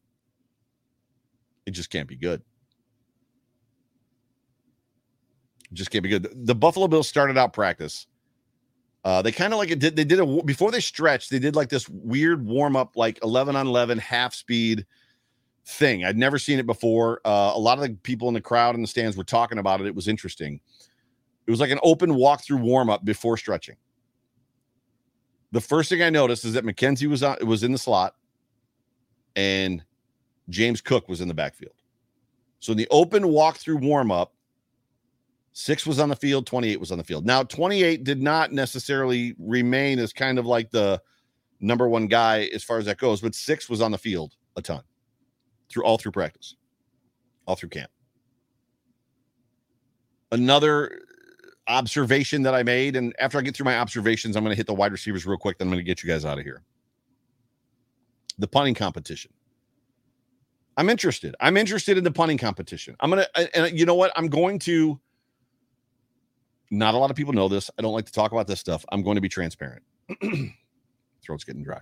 [1.67, 2.41] It just can't be good.
[5.71, 6.47] It just can't be good.
[6.47, 8.07] The Buffalo Bills started out practice.
[9.05, 9.95] Uh, they kind of like it did.
[9.95, 11.31] They did a before they stretched.
[11.31, 14.87] They did like this weird warm up, like eleven on eleven half speed
[15.65, 16.05] thing.
[16.05, 17.21] I'd never seen it before.
[17.25, 19.81] Uh, a lot of the people in the crowd in the stands were talking about
[19.81, 19.87] it.
[19.87, 20.61] It was interesting.
[21.47, 23.77] It was like an open walkthrough warm up before stretching.
[25.53, 28.17] The first thing I noticed is that McKenzie was on, it was in the slot,
[29.37, 29.85] and
[30.49, 31.75] James Cook was in the backfield.
[32.61, 34.33] So in the open walkthrough warm up,
[35.53, 37.27] six was on the field, 28 was on the field.
[37.27, 41.01] Now, 28 did not necessarily remain as kind of like the
[41.61, 44.63] number one guy as far as that goes, but six was on the field a
[44.63, 44.83] ton
[45.69, 46.57] through all through practice,
[47.47, 47.91] all through camp.
[50.33, 51.01] Another
[51.69, 54.67] observation that I made, and after I get through my observations, I'm going to hit
[54.67, 55.59] the wide receivers real quick.
[55.59, 56.63] Then I'm going to get you guys out of here.
[58.39, 59.33] The punting competition.
[60.77, 61.35] I'm interested.
[61.41, 62.97] I'm interested in the punting competition.
[63.01, 64.13] I'm to, and you know what?
[64.15, 65.01] I'm going to,
[66.71, 67.71] not a lot of people know this.
[67.79, 68.85] I don't like to talk about this stuff.
[68.91, 69.83] I'm going to be transparent.
[71.23, 71.81] Throat's getting dry.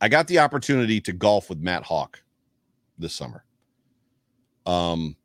[0.00, 2.22] I got the opportunity to golf with Matt Haack
[2.98, 3.44] this summer.
[4.66, 5.16] Um,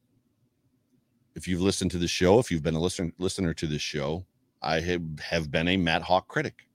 [1.36, 4.26] if you've listened to the show, if you've been a listener listener to this show,
[4.62, 6.68] I have, have been a Matt Haack critic.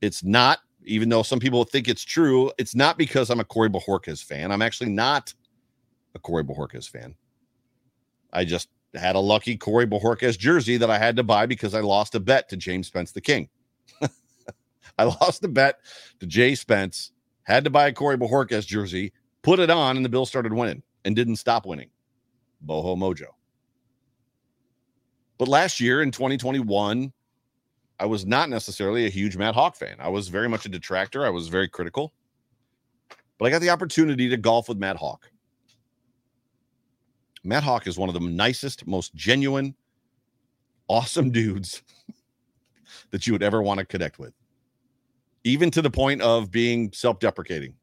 [0.00, 3.68] It's not, even though some people think it's true, it's not because I'm a Corey
[3.68, 4.50] Bojorquez fan.
[4.50, 5.34] I'm actually not
[6.14, 7.14] a Corey Bojorquez fan.
[8.32, 11.80] I just had a lucky Corey Bojorquez jersey that I had to buy because I
[11.80, 13.48] lost a bet to James Spence the King.
[14.98, 15.80] I lost the bet
[16.20, 17.12] to Jay Spence,
[17.44, 19.12] had to buy a Corey Bojorquez jersey,
[19.42, 21.90] put it on, and the Bills started winning and didn't stop winning.
[22.66, 23.28] Boho Mojo.
[25.38, 27.12] But last year in 2021,
[28.00, 29.96] I was not necessarily a huge Matt Haack fan.
[29.98, 31.26] I was very much a detractor.
[31.26, 32.14] I was very critical.
[33.36, 35.18] But I got the opportunity to golf with Matt Haack.
[37.44, 39.74] Matt Haack is one of the nicest, most genuine,
[40.88, 41.82] awesome dudes
[43.10, 44.32] that you would ever want to connect with,
[45.44, 47.74] even to the point of being self deprecating.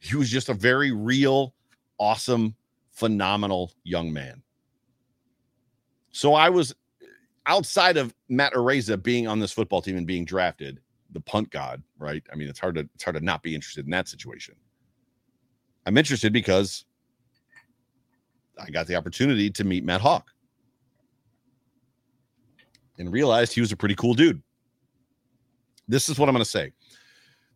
[0.00, 1.54] He was just a very real,
[1.98, 2.54] awesome,
[2.92, 4.42] phenomenal young man.
[6.12, 6.74] So I was
[7.46, 10.80] outside of Matt Araiza being on this football team and being drafted,
[11.12, 12.22] the punt god, right?
[12.32, 14.54] I mean, it's hard to it's hard to not be interested in that situation.
[15.86, 16.84] I'm interested because
[18.58, 20.24] I got the opportunity to meet Matt Haack
[22.98, 24.42] and realized he was a pretty cool dude.
[25.88, 26.72] This is what I'm going to say.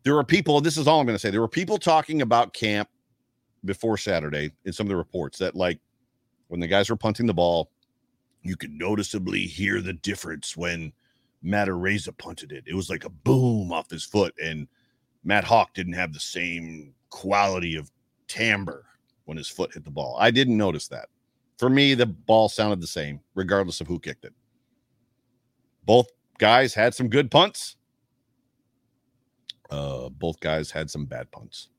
[0.03, 1.29] There were people, this is all I'm going to say.
[1.29, 2.89] There were people talking about camp
[3.65, 5.79] before Saturday in some of the reports that, like,
[6.47, 7.71] when the guys were punting the ball,
[8.41, 10.93] you could noticeably hear the difference when
[11.41, 12.63] Matt Araiza punted it.
[12.67, 14.67] It was like a boom off his foot, and
[15.23, 17.91] Matt Haack didn't have the same quality of
[18.27, 18.85] timbre
[19.25, 20.17] when his foot hit the ball.
[20.19, 21.09] I didn't notice that.
[21.57, 24.33] For me, the ball sounded the same, regardless of who kicked it.
[25.85, 27.75] Both guys had some good punts.
[29.69, 31.69] Uh, both guys had some bad punts.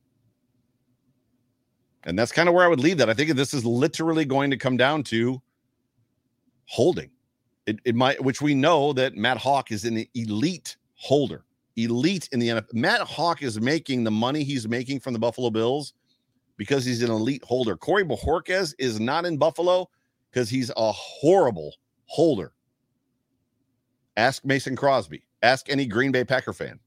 [2.04, 3.10] And that's kind of where I would leave that.
[3.10, 5.40] I think this is literally going to come down to
[6.70, 7.10] holding.
[7.66, 11.44] It, it might, which we know that Matt Haack is an elite holder,
[11.76, 12.74] elite in the NFL.
[12.74, 15.94] Matt Haack is making the money he's making from the Buffalo Bills
[16.56, 17.76] because he's an elite holder.
[17.76, 19.88] Corey Bojorquez is not in Buffalo
[20.30, 21.74] because he's a horrible
[22.06, 22.52] holder.
[24.16, 25.24] Ask Mason Crosby.
[25.42, 26.78] Ask any Green Bay Packer fan.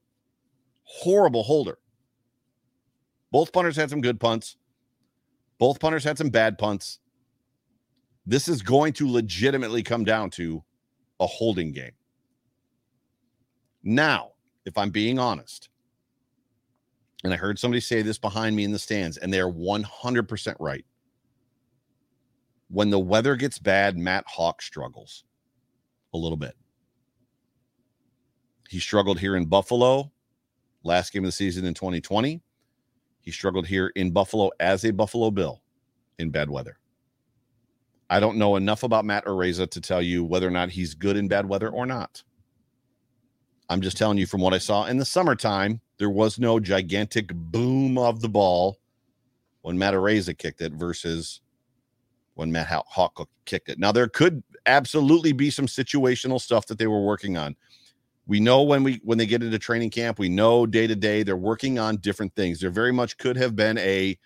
[0.84, 1.78] Horrible holder.
[3.32, 4.56] Both punters had some good punts.
[5.58, 7.00] Both punters had some bad punts.
[8.26, 10.62] This is going to legitimately come down to
[11.20, 11.92] a holding game.
[13.82, 14.32] Now,
[14.64, 15.68] if I'm being honest,
[17.22, 20.84] and I heard somebody say this behind me in the stands, and they're 100% right.
[22.68, 25.24] When the weather gets bad, Matt Haack struggles
[26.12, 26.54] a little bit.
[28.68, 30.10] He struggled here in Buffalo
[30.84, 32.40] last game of the season in 2020.
[33.20, 35.62] He struggled here in Buffalo as a Buffalo Bill
[36.18, 36.78] in bad weather.
[38.14, 41.16] I don't know enough about Matt Araiza to tell you whether or not he's good
[41.16, 42.22] in bad weather or not.
[43.68, 47.34] I'm just telling you from what I saw in the summertime, there was no gigantic
[47.34, 48.78] boom of the ball
[49.62, 51.40] when Matt Araiza kicked it versus
[52.34, 53.80] when Matt Haack kicked it.
[53.80, 57.56] Now there could absolutely be some situational stuff that they were working on.
[58.28, 61.24] We know when we when they get into training camp, we know day to day
[61.24, 62.60] they're working on different things.
[62.60, 64.16] There very much could have been a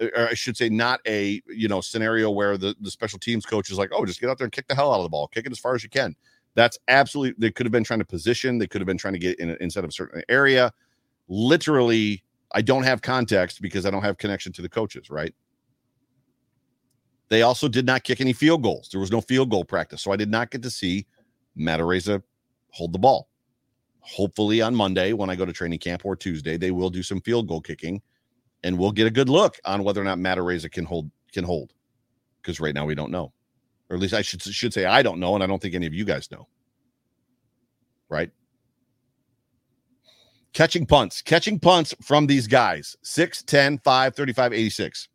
[0.00, 3.44] Er, er, I should say not a you know scenario where the, the special teams
[3.44, 5.08] coach is like, oh, just get out there and kick the hell out of the
[5.08, 6.14] ball, kick it as far as you can.
[6.54, 9.20] That's absolutely they could have been trying to position, they could have been trying to
[9.20, 10.72] get in inside of a certain area.
[11.28, 15.34] Literally, I don't have context because I don't have connection to the coaches, right?
[17.28, 18.88] They also did not kick any field goals.
[18.90, 20.02] There was no field goal practice.
[20.02, 21.06] So I did not get to see
[21.56, 22.22] Matt Araiza
[22.70, 23.28] hold the ball.
[24.00, 27.20] Hopefully on Monday when I go to training camp or Tuesday, they will do some
[27.20, 28.00] field goal kicking
[28.66, 31.44] and we'll get a good look on whether or not Matt Araiza can hold can
[31.44, 31.72] hold.
[32.42, 33.32] Because right now we don't know.
[33.88, 35.86] Or at least I should should say I don't know, and I don't think any
[35.86, 36.48] of you guys know.
[38.08, 38.30] Right?
[40.52, 45.08] Catching punts, catching punts from these guys 6, 10, 5, 35, 86.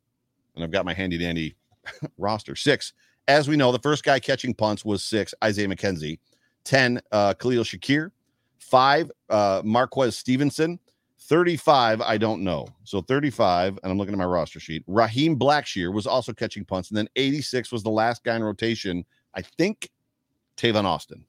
[0.55, 1.55] And I've got my handy dandy
[2.17, 2.55] roster.
[2.55, 2.93] Six.
[3.27, 6.19] As we know, the first guy catching punts was six, Isaiah McKenzie.
[6.63, 8.11] 10, uh, Khalil Shakir.
[8.59, 10.79] Five, uh, Marquez Stevenson.
[11.31, 12.67] 35, I don't know.
[12.83, 14.83] So 35, and I'm looking at my roster sheet.
[14.85, 16.89] Raheem Blackshear was also catching punts.
[16.89, 19.05] And then 86 was the last guy in rotation.
[19.33, 19.89] I think
[20.57, 21.23] Tavon Austin.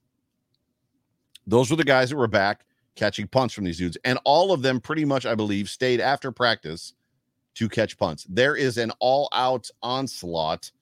[1.47, 3.97] Those were the guys that were back catching punts from these dudes.
[4.05, 6.95] And all of them pretty much, I believe, stayed after practice
[7.55, 8.27] to catch punts.
[8.29, 10.73] There is an all out onslaught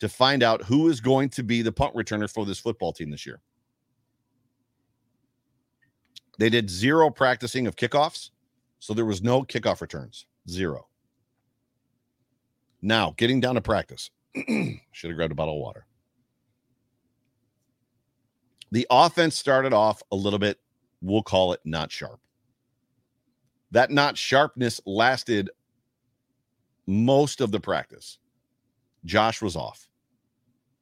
[0.00, 3.08] to find out who is going to be the punt returner for this football team
[3.08, 3.40] this year.
[6.38, 8.28] They did zero practicing of kickoffs,
[8.78, 10.26] so there was no kickoff returns.
[10.48, 10.88] Zero.
[12.80, 14.10] Now, getting down to practice.
[14.92, 15.86] Should have grabbed a bottle of water.
[18.70, 20.58] The offense started off a little bit,
[21.00, 22.20] we'll call it not sharp.
[23.70, 25.50] That not sharpness lasted
[26.86, 28.18] most of the practice.
[29.04, 29.88] Josh was off.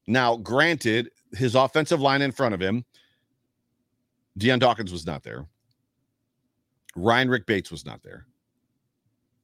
[0.07, 2.85] Now, granted, his offensive line in front of him,
[4.37, 5.47] Dion Dawkins was not there.
[6.97, 8.27] Ryan Rick Bates was not there.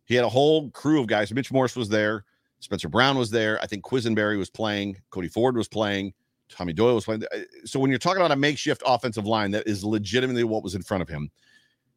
[0.04, 1.32] He had a whole crew of guys.
[1.32, 2.24] Mitch Morse was there.
[2.58, 3.60] Spencer Brown was there.
[3.62, 4.96] I think Quessenberry was playing.
[5.10, 6.12] Cody Ford was playing.
[6.48, 7.22] Tommy Doyle was playing.
[7.64, 10.82] So when you're talking about a makeshift offensive line, that is legitimately what was in
[10.82, 11.30] front of him.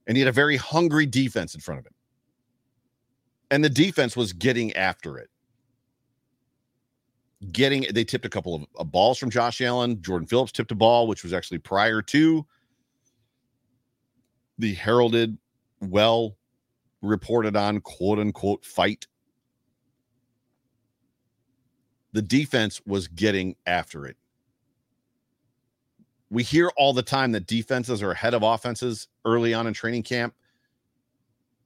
[0.07, 1.93] And he had a very hungry defense in front of him
[3.51, 5.29] and the defense was getting after it.
[7.51, 10.01] Getting they tipped a couple of uh, balls from Josh Allen.
[10.01, 12.45] Jordan Phillips tipped a ball, which was actually prior to
[14.57, 15.37] the heralded,
[15.81, 16.37] well
[17.01, 19.07] reported on quote unquote fight.
[22.13, 24.17] The defense was getting after it.
[26.29, 30.03] We hear all the time that defenses are ahead of offenses early on in training
[30.03, 30.33] camp.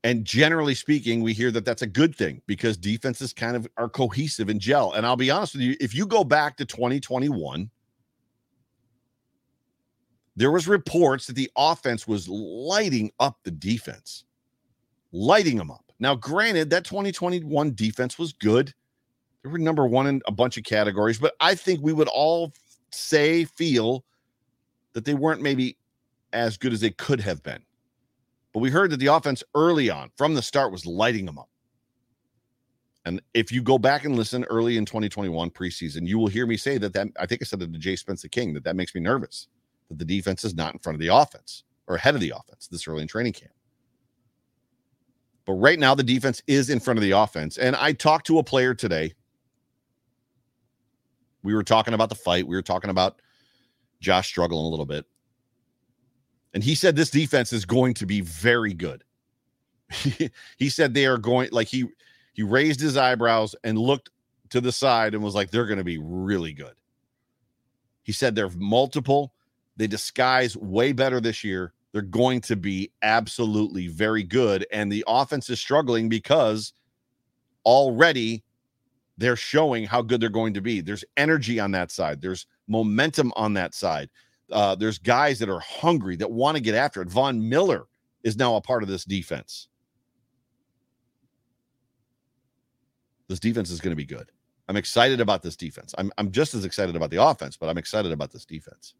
[0.03, 3.89] And generally speaking, we hear that that's a good thing because defenses kind of are
[3.89, 4.93] cohesive and gel.
[4.93, 7.69] And I'll be honest with you, if you go back to 2021,
[10.39, 14.23] there was reports that the offense was lighting up the defense,
[15.11, 15.83] lighting them up.
[15.99, 18.73] Now, granted, that 2021 defense was good.
[19.43, 22.53] They were number one in a bunch of categories, but I think we would all
[22.89, 24.05] say, feel
[24.93, 25.75] that they weren't maybe
[26.31, 27.61] as good as they could have been.
[28.53, 31.49] But we heard that the offense early on from the start was lighting them up.
[33.03, 36.55] And if you go back and listen early in 2021 preseason, you will hear me
[36.55, 38.95] say that that I think I said it to Jay Spencer King that that makes
[38.95, 39.49] me nervous
[39.89, 42.67] that the defense is not in front of the offense or ahead of the offense
[42.67, 43.51] this early in training camp.
[45.45, 47.57] But right now, the defense is in front of the offense.
[47.57, 49.13] And I talked to a player today.
[51.41, 52.47] We were talking about the fight.
[52.47, 53.21] We were talking about
[53.99, 55.05] Josh struggling a little bit.
[56.53, 59.03] And he said this defense is going to be very good.
[60.57, 61.85] he said they are going like he
[62.33, 64.09] he raised his eyebrows and looked
[64.49, 66.75] to the side and was like they're going to be really good.
[68.03, 69.33] He said there are multiple,
[69.79, 71.73] they disguise way better this year.
[71.93, 76.73] They're going to be absolutely very good and the offense is struggling because
[77.65, 78.43] already
[79.17, 80.81] they're showing how good they're going to be.
[80.81, 82.21] There's energy on that side.
[82.21, 84.09] There's momentum on that side.
[84.51, 87.09] Uh, there's guys that are hungry that want to get after it.
[87.09, 87.85] Von Miller
[88.23, 89.69] is now a part of this defense.
[93.29, 94.29] This defense is going to be good.
[94.67, 95.95] I'm excited about this defense.
[95.97, 98.93] I'm, I'm just as excited about the offense, but I'm excited about this defense.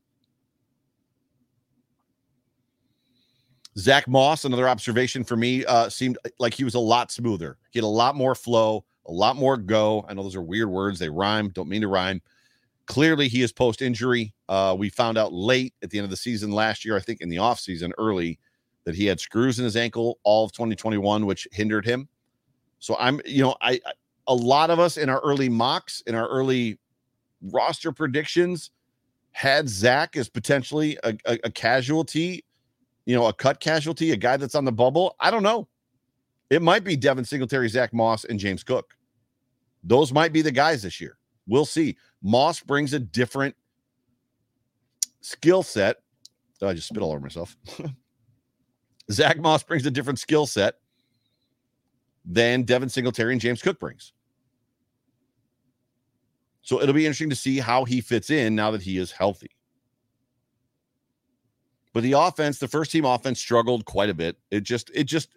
[3.77, 7.57] Zach Moss, another observation for me, uh, seemed like he was a lot smoother.
[7.71, 10.05] He had a lot more flow, a lot more go.
[10.07, 10.99] I know those are weird words.
[10.99, 11.49] They rhyme.
[11.49, 12.21] Don't mean to rhyme.
[12.87, 14.33] Clearly, he is post injury.
[14.47, 17.21] Uh, we found out late at the end of the season last year, I think
[17.21, 18.39] in the offseason early,
[18.85, 22.07] that he had screws in his ankle all of 2021, which hindered him.
[22.79, 23.91] So I'm, you know, I, I
[24.29, 26.77] a lot of us in our early mocks, in our early
[27.41, 28.71] roster predictions,
[29.31, 32.45] had Zach as potentially a, a, a casualty,
[33.09, 35.15] you know, a cut casualty, a guy that's on the bubble.
[35.19, 35.67] I don't know.
[36.51, 38.95] It might be Devin Singletary, Zach Moss, and James Cook.
[39.83, 41.17] Those might be the guys this year.
[41.47, 41.97] We'll see.
[42.21, 43.55] Moss brings a different
[45.21, 45.95] skill set.
[46.61, 47.57] Oh, I just spit all over myself.
[49.11, 50.75] Zach Moss brings a different skill set
[52.23, 54.13] than Devin Singletary and James Cook brings.
[56.61, 59.49] So it'll be interesting to see how he fits in now that he is healthy.
[61.93, 64.37] But the offense, the first team offense struggled quite a bit.
[64.51, 65.29] It just, it just,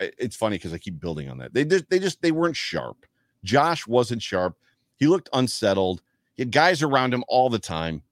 [0.00, 1.54] it's funny because I keep building on that.
[1.54, 3.06] They just, they just, they weren't sharp.
[3.44, 4.56] Josh wasn't sharp.
[4.96, 6.02] He looked unsettled.
[6.36, 8.02] He had guys around him all the time.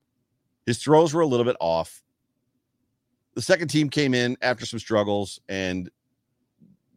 [0.66, 2.02] His throws were a little bit off.
[3.34, 5.90] The second team came in after some struggles and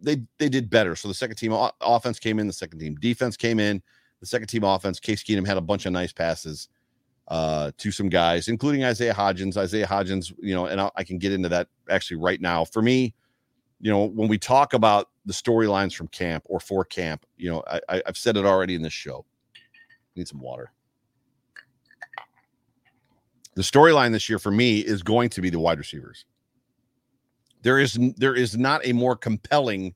[0.02, 0.96] they they did better.
[0.96, 3.82] So the second team offense came in, the second team defense came in,
[4.20, 5.00] the second team offense.
[5.00, 6.70] Case Keenum had a bunch of nice passes
[7.32, 9.56] uh, to some guys, including Isaiah Hodgins.
[9.56, 12.66] Isaiah Hodgins, you know, and I, I can get into that actually right now.
[12.66, 13.16] For me,
[13.80, 17.64] you know, when we talk about the storylines from camp or for camp, you know,
[17.88, 19.26] I, I've said it already in this show.
[20.18, 20.74] Need some water.
[23.56, 26.26] The storyline this year for me is going to be the wide receivers.
[27.62, 29.96] There is there is not a more compelling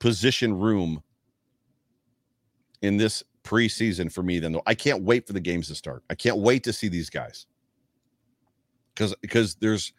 [0.00, 1.00] position room
[2.82, 6.02] in this preseason for me than I can't wait for the games to start.
[6.10, 7.46] I can't wait to see these guys.
[8.94, 9.92] Because because there's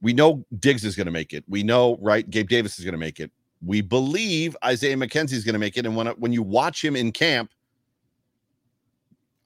[0.00, 1.44] we know Diggs is going to make it.
[1.48, 3.30] We know right Gabe Davis is going to make it.
[3.64, 5.86] We believe Isaiah McKenzie is going to make it.
[5.86, 7.50] And when when you watch him in camp,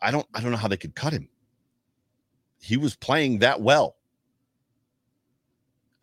[0.03, 1.29] I don't I don't know how they could cut him.
[2.61, 3.97] He was playing that well.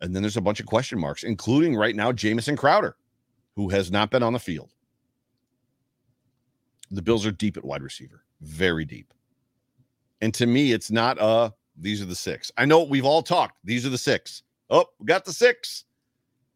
[0.00, 2.96] And then there's a bunch of question marks, including right now Jamison Crowder,
[3.56, 4.70] who has not been on the field.
[6.90, 9.12] The Bills are deep at wide receiver, very deep.
[10.20, 12.50] And to me, it's not uh these are the six.
[12.56, 13.58] I know we've all talked.
[13.64, 14.42] These are the six.
[14.70, 15.84] Oh, we got the six.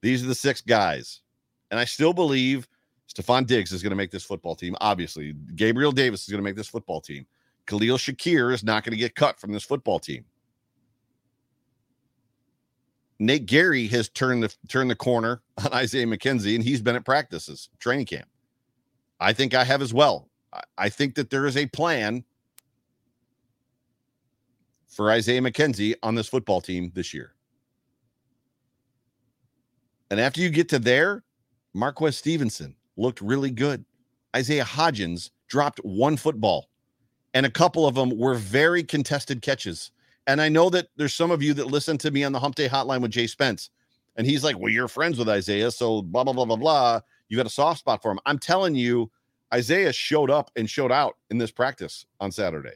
[0.01, 1.21] These are the six guys.
[1.71, 2.69] And I still believe
[3.09, 4.77] Stefon Diggs is going to make this football team.
[4.81, 7.27] Obviously, Gabriel Davis is going to make this football team.
[7.67, 10.25] Khalil Shakir is not going to get cut from this football team.
[13.19, 17.05] Nate Gary has turned the turned the corner on Isaiah McKenzie, and he's been at
[17.05, 18.27] practices, training camp.
[19.23, 20.29] I think I have as well.
[20.77, 22.25] I think that there is a plan
[24.89, 27.35] for Isaiah McKenzie on this football team this year.
[30.11, 31.25] And after you get to there,
[31.73, 33.85] Marquez Stevenson looked really good.
[34.37, 36.69] Isaiah Hodgins dropped one football,
[37.33, 39.91] and a couple of them were very contested catches.
[40.27, 42.57] And I know that there's some of you that listen to me on the Hump
[42.57, 43.71] Day Hotline with Jay Spence,
[44.17, 47.01] and he's like, "Well, you're friends with Isaiah, so blah blah blah blah blah.
[47.33, 49.11] You got a soft spot for him." I'm telling you,
[49.55, 52.75] Isaiah showed up and showed out in this practice on Saturday.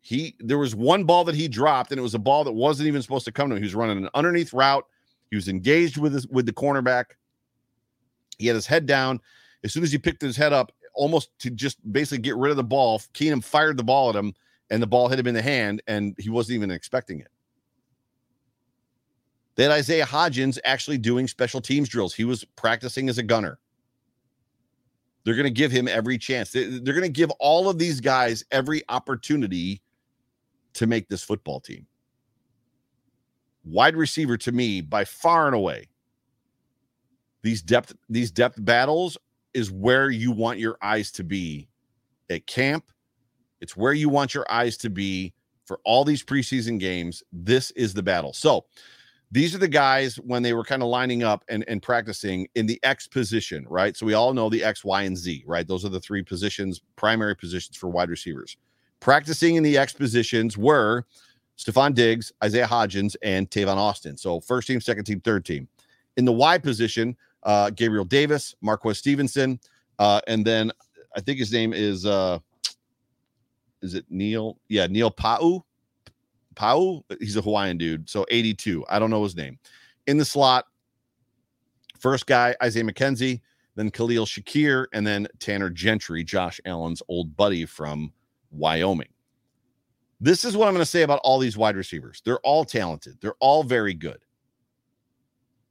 [0.00, 2.88] He there was one ball that he dropped, and it was a ball that wasn't
[2.88, 3.62] even supposed to come to him.
[3.62, 4.84] He was running an underneath route.
[5.30, 7.04] He was engaged with his, with the cornerback.
[8.38, 9.20] He had his head down.
[9.62, 12.56] As soon as he picked his head up, almost to just basically get rid of
[12.56, 14.34] the ball, Keenum fired the ball at him
[14.70, 17.28] and the ball hit him in the hand, and he wasn't even expecting it.
[19.60, 22.14] They had Isaiah Hodgins actually doing special teams drills.
[22.14, 23.58] He was practicing as a gunner.
[25.22, 26.50] They're going to give him every chance.
[26.50, 29.82] They're going to give all of these guys every opportunity
[30.72, 31.86] to make this football team.
[33.62, 35.88] Wide receiver to me, by far and away,
[37.42, 39.18] these depth these depth battles
[39.52, 41.68] is where you want your eyes to be
[42.30, 42.90] at camp
[43.60, 45.34] it's where you want your eyes to be
[45.66, 47.22] for all these preseason games.
[47.30, 48.32] This is the battle.
[48.32, 48.64] So
[49.30, 52.66] these are the guys when they were kind of lining up and, and practicing in
[52.66, 53.96] the X position, right?
[53.96, 55.66] So we all know the X, Y, and Z, right?
[55.66, 58.56] Those are the three positions, primary positions for wide receivers.
[58.98, 61.06] Practicing in the X positions were
[61.56, 64.16] Stefon Diggs, Isaiah Hodgins, and Tavon Austin.
[64.16, 65.68] So first team, second team, third team.
[66.16, 69.60] In the Y position, uh, Gabriel Davis, Marquez Stevenson,
[70.00, 70.72] Uh, and then
[71.14, 72.38] I think his name is uh
[73.82, 74.58] is it Neil?
[74.68, 75.64] Yeah, Neil Pau.
[76.54, 78.08] Pau, he's a Hawaiian dude.
[78.08, 78.84] So 82.
[78.88, 79.58] I don't know his name.
[80.06, 80.66] In the slot,
[81.98, 83.40] first guy, Isaiah McKenzie,
[83.76, 88.12] then Khalil Shakir, and then Tanner Gentry, Josh Allen's old buddy from
[88.50, 89.08] Wyoming.
[90.20, 92.20] This is what I'm going to say about all these wide receivers.
[92.24, 93.16] They're all talented.
[93.20, 94.18] They're all very good.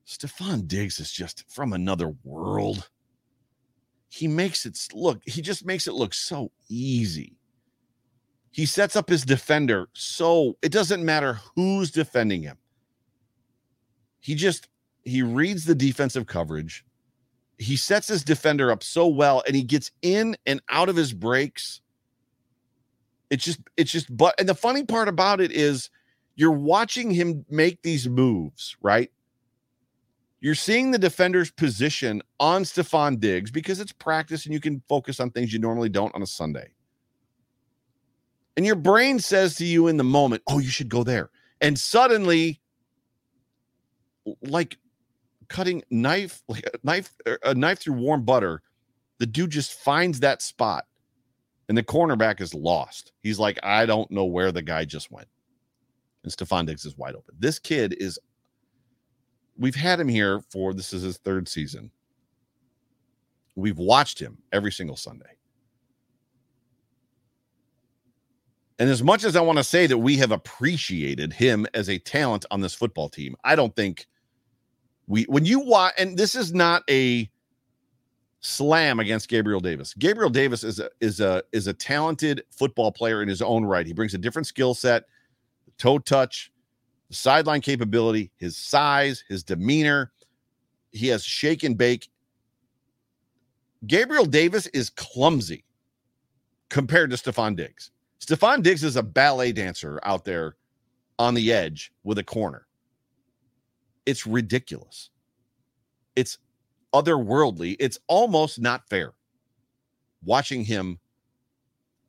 [0.08, 2.90] Stefon Diggs is just from another world.
[4.08, 7.39] He makes it look, he just makes it look so easy.
[8.52, 12.58] He sets up his defender so it doesn't matter who's defending him.
[14.20, 14.68] He just
[15.04, 16.86] he reads the defensive coverage.
[17.58, 21.14] He sets his defender up so well and he gets in and out of his
[21.14, 21.82] breaks.
[23.30, 25.90] It's just it's just but and the funny part about it is
[26.36, 29.12] you're watching him make these moves, right?
[30.42, 35.20] You're seeing the defender's position on Stefon Diggs because it's practice and you can focus
[35.20, 36.70] on things you normally don't on a Sunday.
[38.58, 41.30] And your brain says to you in the moment, oh, you should go there.
[41.62, 42.60] And suddenly,
[44.42, 44.78] like
[45.48, 48.62] cutting knife, like a knife, er, a knife through warm butter,
[49.20, 50.86] the dude just finds that spot
[51.68, 53.12] and the cornerback is lost.
[53.22, 55.28] He's like, I don't know where the guy just went.
[56.24, 57.36] And Stefon Diggs is wide open.
[57.38, 58.20] This kid is
[59.58, 61.92] we've had him here for this is his third season.
[63.56, 65.39] We've watched him every single Sunday.
[68.80, 72.00] And as much as I want to say that we have appreciated him as a
[72.00, 74.08] talent on this football team, I don't think
[75.08, 77.30] we when you watch and this is not a
[78.40, 79.94] slam against Gabriel Davis.
[79.96, 83.86] Gabriel Davis is a is a is a talented football player in his own right.
[83.86, 85.04] He brings a different skill set,
[85.78, 86.50] toe touch,
[87.12, 90.14] sideline capability, his size, his demeanor.
[90.92, 92.10] He has shake and bake.
[93.88, 95.66] Gabriel Davis is clumsy
[96.70, 97.92] compared to Stefon Diggs.
[98.20, 100.56] Stefon Diggs is a ballet dancer out there
[101.18, 102.68] on the edge with a corner.
[104.06, 105.10] It's ridiculous.
[106.16, 106.38] It's
[106.94, 107.76] otherworldly.
[107.80, 109.14] It's almost not fair
[110.24, 111.00] watching him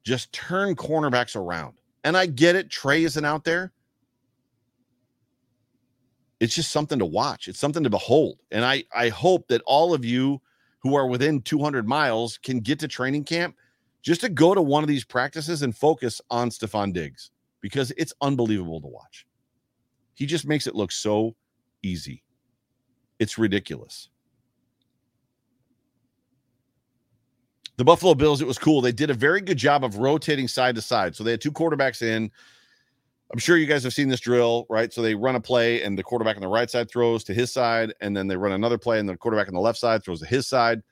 [0.02, 1.74] just turn cornerbacks around.
[2.02, 2.70] And I get it.
[2.70, 3.72] Trey isn't out there
[6.40, 7.46] it's just something to watch.
[7.46, 8.38] It's something to behold.
[8.50, 10.40] And I I hope that all of you
[10.80, 13.54] who are within 200 miles can get to training camp
[14.02, 17.30] just to go to one of these practices and focus on Stefon Diggs
[17.60, 19.26] because it's unbelievable to watch.
[20.14, 21.34] He just makes it look so
[21.82, 22.22] easy.
[23.18, 24.08] It's ridiculous.
[27.76, 28.82] The Buffalo Bills, it was cool.
[28.82, 31.16] They did a very good job of rotating side to side.
[31.16, 32.30] So they had two quarterbacks in.
[33.32, 34.92] I'm sure you guys have seen this drill, right?
[34.92, 37.52] So they run a play and the quarterback on the right side throws to his
[37.52, 40.20] side, and then they run another play and the quarterback on the left side throws
[40.20, 40.82] to his side.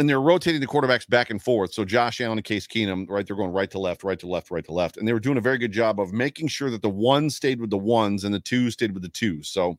[0.00, 1.74] And they're rotating the quarterbacks back and forth.
[1.74, 3.26] So Josh Allen and Case Keenum, right?
[3.26, 4.96] They're going right to left, right to left, right to left.
[4.96, 7.60] And they were doing a very good job of making sure that the ones stayed
[7.60, 9.48] with the ones and the two stayed with the twos.
[9.48, 9.78] So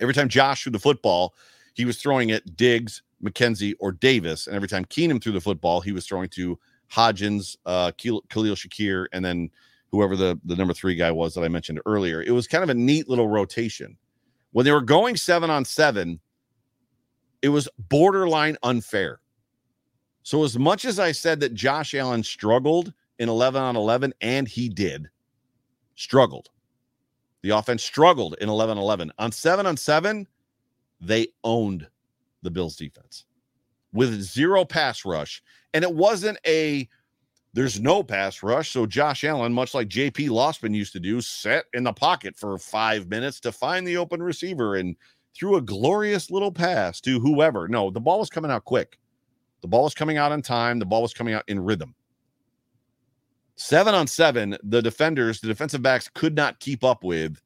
[0.00, 1.34] every time Josh threw the football,
[1.74, 4.48] he was throwing it Diggs, McKenzie, or Davis.
[4.48, 6.58] And every time Keenum threw the football, he was throwing to
[6.90, 9.48] Hodgins, uh, Khalil Shakir, and then
[9.92, 12.20] whoever the, the number three guy was that I mentioned earlier.
[12.20, 13.96] It was kind of a neat little rotation.
[14.50, 16.18] When they were going seven on seven,
[17.42, 19.20] it was borderline unfair.
[20.22, 24.46] So, as much as I said that Josh Allen struggled in 11 on 11, and
[24.46, 25.10] he did,
[25.96, 26.48] struggled.
[27.42, 29.12] The offense struggled in 11 11.
[29.18, 30.28] On seven on seven,
[31.00, 31.88] they owned
[32.42, 33.24] the Bills defense
[33.92, 35.42] with zero pass rush.
[35.74, 36.88] And it wasn't a
[37.54, 38.70] there's no pass rush.
[38.70, 42.56] So Josh Allen, much like JP Losman used to do, sat in the pocket for
[42.58, 44.96] five minutes to find the open receiver and
[45.34, 47.68] threw a glorious little pass to whoever.
[47.68, 48.98] No, the ball was coming out quick.
[49.60, 50.78] The ball was coming out on time.
[50.78, 51.94] The ball was coming out in rhythm.
[53.54, 57.40] Seven on seven, the defenders, the defensive backs could not keep up with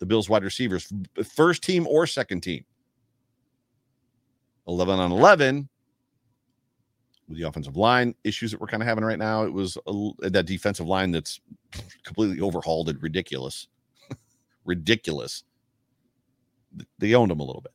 [0.00, 0.92] the Bills wide receivers,
[1.24, 2.64] first team or second team.
[4.68, 5.68] 11 on 11,
[7.28, 9.44] with the offensive line issues that we're kind of having right now.
[9.44, 11.40] It was a, that defensive line that's
[12.04, 13.68] completely overhauled and ridiculous.
[14.64, 15.44] ridiculous.
[16.98, 17.72] They owned them a little bit.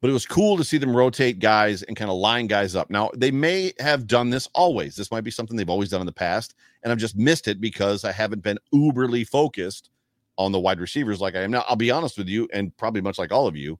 [0.00, 2.88] But it was cool to see them rotate guys and kind of line guys up.
[2.88, 4.96] Now, they may have done this always.
[4.96, 6.54] This might be something they've always done in the past.
[6.82, 9.90] And I've just missed it because I haven't been uberly focused
[10.38, 11.64] on the wide receivers like I am now.
[11.68, 13.78] I'll be honest with you, and probably much like all of you,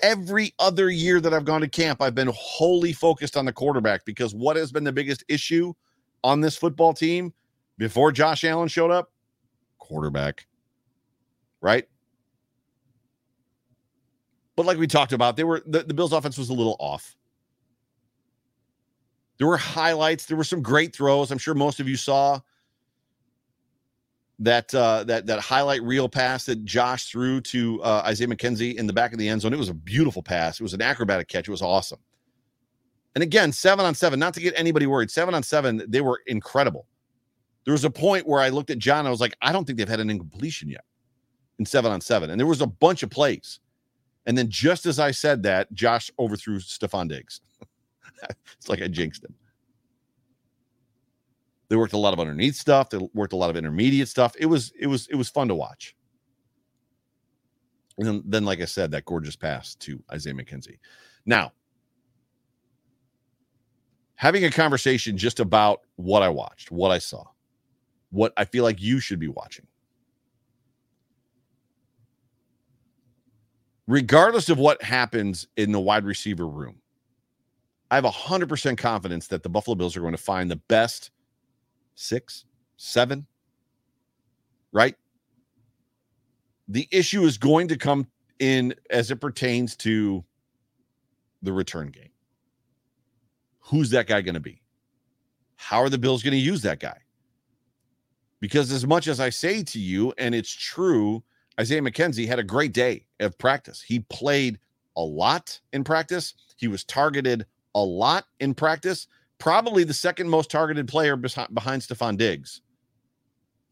[0.00, 4.04] every other year that I've gone to camp, I've been wholly focused on the quarterback
[4.04, 5.72] because what has been the biggest issue
[6.24, 7.32] on this football team
[7.78, 9.12] before Josh Allen showed up?
[9.78, 10.46] Quarterback.
[11.64, 11.88] Right?
[14.54, 17.16] But like we talked about, they were the, the Bills offense was a little off.
[19.38, 21.30] There were highlights, there were some great throws.
[21.30, 22.38] I'm sure most of you saw
[24.40, 28.86] that uh, that that highlight reel pass that Josh threw to uh, Isaiah McKenzie in
[28.86, 29.54] the back of the end zone.
[29.54, 30.60] It was a beautiful pass.
[30.60, 31.48] It was an acrobatic catch.
[31.48, 31.98] It was awesome.
[33.14, 36.20] And again, seven on seven, not to get anybody worried, seven on seven, they were
[36.26, 36.86] incredible.
[37.64, 39.78] There was a point where I looked at John, I was like, I don't think
[39.78, 40.84] they've had an incompletion yet
[41.58, 42.30] in seven on seven.
[42.30, 43.60] And there was a bunch of plays.
[44.26, 47.40] And then just as I said that, Josh overthrew Stefon Diggs.
[48.56, 49.34] it's like I jinxed him.
[51.68, 52.90] They worked a lot of underneath stuff.
[52.90, 54.34] They worked a lot of intermediate stuff.
[54.38, 55.96] It was it was it was fun to watch.
[57.98, 60.78] And then like I said, that gorgeous pass to Isaiah McKenzie.
[61.26, 61.52] Now,
[64.16, 67.24] having a conversation just about what I watched, what I saw,
[68.10, 69.66] what I feel like you should be watching.
[73.86, 76.80] Regardless of what happens in the wide receiver room,
[77.90, 81.10] I have 100% confidence that the Buffalo Bills are going to find the best
[81.94, 82.44] six,
[82.76, 83.26] seven,
[84.72, 84.96] right?
[86.66, 88.08] The issue is going to come
[88.38, 90.24] in as it pertains to
[91.42, 92.08] the return game.
[93.60, 94.62] Who's that guy going to be?
[95.56, 96.98] How are the Bills going to use that guy?
[98.40, 101.22] Because as much as I say to you, and it's true,
[101.58, 103.82] Isaiah McKenzie had a great day of practice.
[103.82, 104.58] He played
[104.96, 106.34] a lot in practice.
[106.56, 109.08] He was targeted a lot in practice,
[109.38, 112.60] probably the second most targeted player behind Stefon Diggs.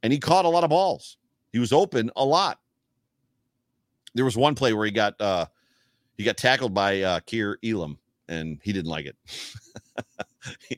[0.02, 1.16] And he caught a lot of balls.
[1.52, 2.58] He was open a lot.
[4.14, 5.46] There was one play where he got uh
[6.16, 7.98] he got tackled by uh Kaiir Elam
[8.28, 9.16] and he didn't like it.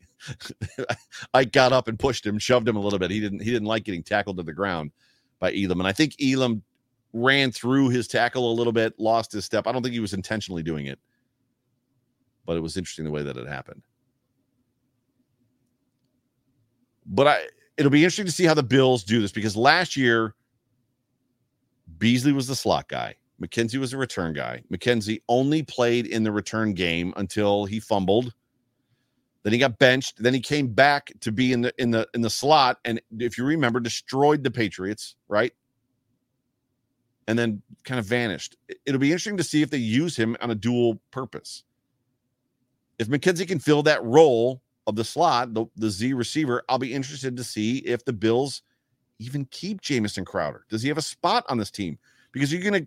[1.35, 3.11] I got up and pushed him, shoved him a little bit.
[3.11, 4.93] He didn't he didn't like getting tackled to the ground
[5.39, 5.81] by Elam.
[5.81, 6.63] And I think Elam
[7.15, 9.67] ran through his tackle a little bit, lost his step.
[9.67, 10.99] I don't think he was intentionally doing it
[12.47, 13.83] but it was interesting the way that it happened.
[17.07, 17.41] But I
[17.77, 20.35] it'll be interesting to see how the Bills do this because last year
[21.99, 23.15] Beasley was the slot guy.
[23.43, 24.63] McKenzie was a return guy.
[24.73, 28.33] McKenzie only played in the return game until he fumbled.
[29.43, 30.23] Then he got benched.
[30.23, 33.37] Then he came back to be in the in the in the slot, and if
[33.37, 35.53] you remember, destroyed the Patriots, right?
[37.27, 38.57] And then kind of vanished.
[38.85, 41.65] It'll be interesting to see if they use him on a dual purpose
[42.99, 46.93] if McKenzie can fill that role of the slot, the, the Z receiver, I'll be
[46.93, 48.63] interested to see if the Bills
[49.19, 50.65] even keep Jamison Crowder.
[50.69, 51.99] Does he have a spot on this team?
[52.33, 52.87] Because you're gonna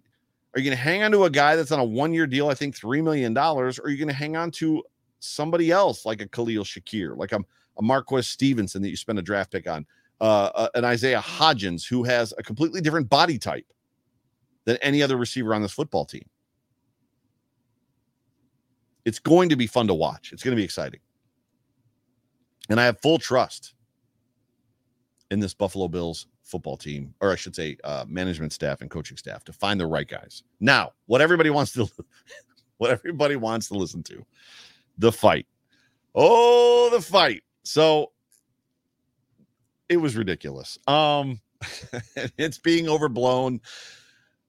[0.53, 2.75] are you gonna hang on to a guy that's on a one-year deal, I think
[2.75, 4.83] three million dollars, or are you gonna hang on to
[5.19, 7.39] somebody else like a Khalil Shakir, like a,
[7.77, 9.85] a Marquez Stevenson that you spend a draft pick on,
[10.21, 13.65] uh, uh, an Isaiah Hodgins who has a completely different body type
[14.67, 16.25] than any other receiver on this football team.
[19.05, 20.33] It's going to be fun to watch.
[20.33, 20.99] It's going to be exciting.
[22.69, 23.75] And I have full trust
[25.31, 29.15] in this Buffalo Bills football team, or I should say, uh, management staff and coaching
[29.15, 30.43] staff to find the right guys.
[30.59, 31.87] Now, what everybody wants to,
[32.77, 34.25] what everybody wants to listen to,
[34.97, 35.47] the fight.
[36.13, 37.43] Oh, the fight.
[37.63, 38.11] So
[39.87, 40.77] it was ridiculous.
[40.87, 41.39] Um,
[42.37, 43.61] it's being overblown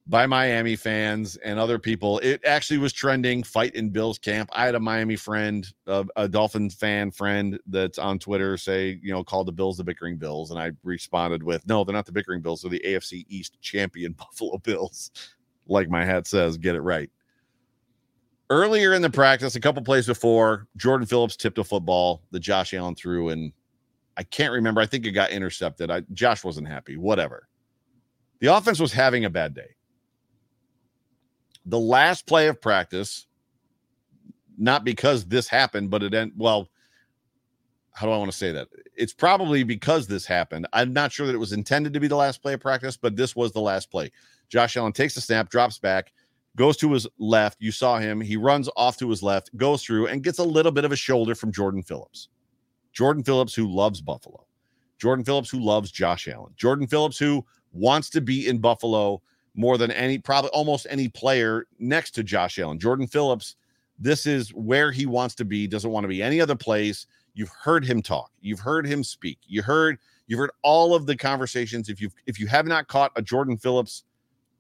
[0.09, 2.19] by Miami fans and other people.
[2.21, 4.49] It actually was trending fight in Bills camp.
[4.53, 9.13] I had a Miami friend, a, a Dolphins fan friend that's on Twitter say, you
[9.13, 10.51] know, called the Bills the bickering Bills.
[10.51, 12.63] And I responded with, no, they're not the bickering Bills.
[12.63, 15.11] They're the AFC East champion Buffalo Bills.
[15.67, 17.11] Like my hat says, get it right.
[18.49, 22.73] Earlier in the practice, a couple plays before, Jordan Phillips tipped a football that Josh
[22.73, 23.29] Allen threw.
[23.29, 23.53] And
[24.17, 24.81] I can't remember.
[24.81, 25.91] I think it got intercepted.
[25.91, 26.97] I, Josh wasn't happy.
[26.97, 27.47] Whatever.
[28.41, 29.75] The offense was having a bad day
[31.69, 33.27] the last play of practice,
[34.57, 36.69] not because this happened, but it end well.
[37.93, 38.69] How do I want to say that?
[38.97, 40.67] It's probably because this happened.
[40.73, 43.17] I'm not sure that it was intended to be the last play of practice, but
[43.17, 44.11] this was the last play.
[44.49, 46.13] Josh Allen takes the snap, drops back,
[46.57, 47.61] goes to his left.
[47.61, 48.21] You saw him.
[48.21, 50.97] He runs off to his left, goes through, and gets a little bit of a
[50.97, 52.29] shoulder from Jordan Phillips.
[52.93, 54.47] Jordan Phillips, who loves Buffalo.
[54.99, 56.53] Jordan Phillips, who loves Josh Allen.
[56.57, 59.23] Jordan Phillips, who wants to be in Buffalo
[59.59, 62.79] more than any, probably almost any player next to Josh Allen.
[62.79, 63.57] Jordan Phillips,
[63.99, 67.07] this is where he wants to be, doesn't want to be any other place.
[67.35, 69.99] You've heard him talk, you've heard him speak, you heard
[70.29, 71.89] you've heard all of the conversations.
[71.89, 74.05] If you've if you have not caught a Jordan Phillips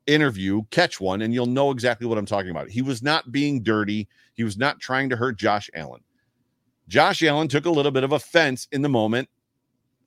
[0.08, 2.68] interview, catch one and you'll know exactly what I'm talking about.
[2.68, 6.00] He was not being dirty, he was not trying to hurt Josh Allen.
[6.88, 9.28] Josh Allen took a little bit of offense in the moment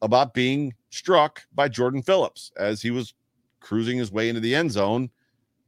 [0.01, 3.13] about being struck by Jordan Phillips as he was
[3.61, 5.09] cruising his way into the end zone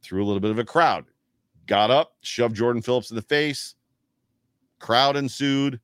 [0.02, 1.06] through a little bit of a crowd.
[1.66, 3.76] got up, shoved Jordan Phillips in the face.
[4.80, 5.80] Crowd ensued.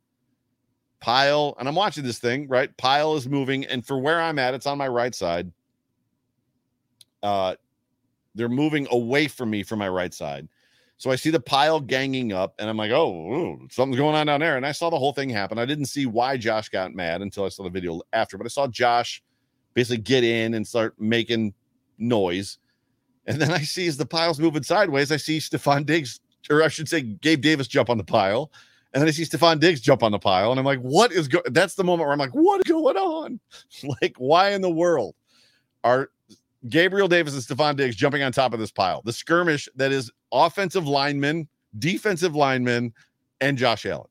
[1.00, 2.76] Pile, and I'm watching this thing, right?
[2.76, 5.50] Pile is moving, and for where I'm at, it's on my right side.
[7.24, 7.56] Uh,
[8.36, 10.50] they're moving away from me from my right side.
[10.98, 14.28] So I see the pile ganging up, and I'm like, oh, ooh, something's going on
[14.28, 14.58] down there.
[14.58, 15.58] And I saw the whole thing happen.
[15.58, 18.50] I didn't see why Josh got mad until I saw the video after, but I
[18.50, 19.24] saw Josh
[19.74, 21.54] basically get in and start making
[22.00, 22.58] noise.
[23.26, 26.20] And then I see as the pile's moving sideways, I see Stefon Diggs,
[26.50, 28.52] or I should say Gabe Davis jump on the pile.
[28.94, 30.50] And then I see Stefon Diggs jump on the pile.
[30.50, 32.98] And I'm like, what is going that's the moment where I'm like, what is going
[32.98, 33.40] on?
[34.02, 35.16] like, why in the world
[35.84, 36.10] are
[36.68, 39.02] Gabriel Davis and Stefon Diggs jumping on top of this pile?
[39.04, 41.48] The skirmish that is offensive linemen,
[41.78, 42.94] defensive linemen,
[43.42, 44.10] and Josh Allen.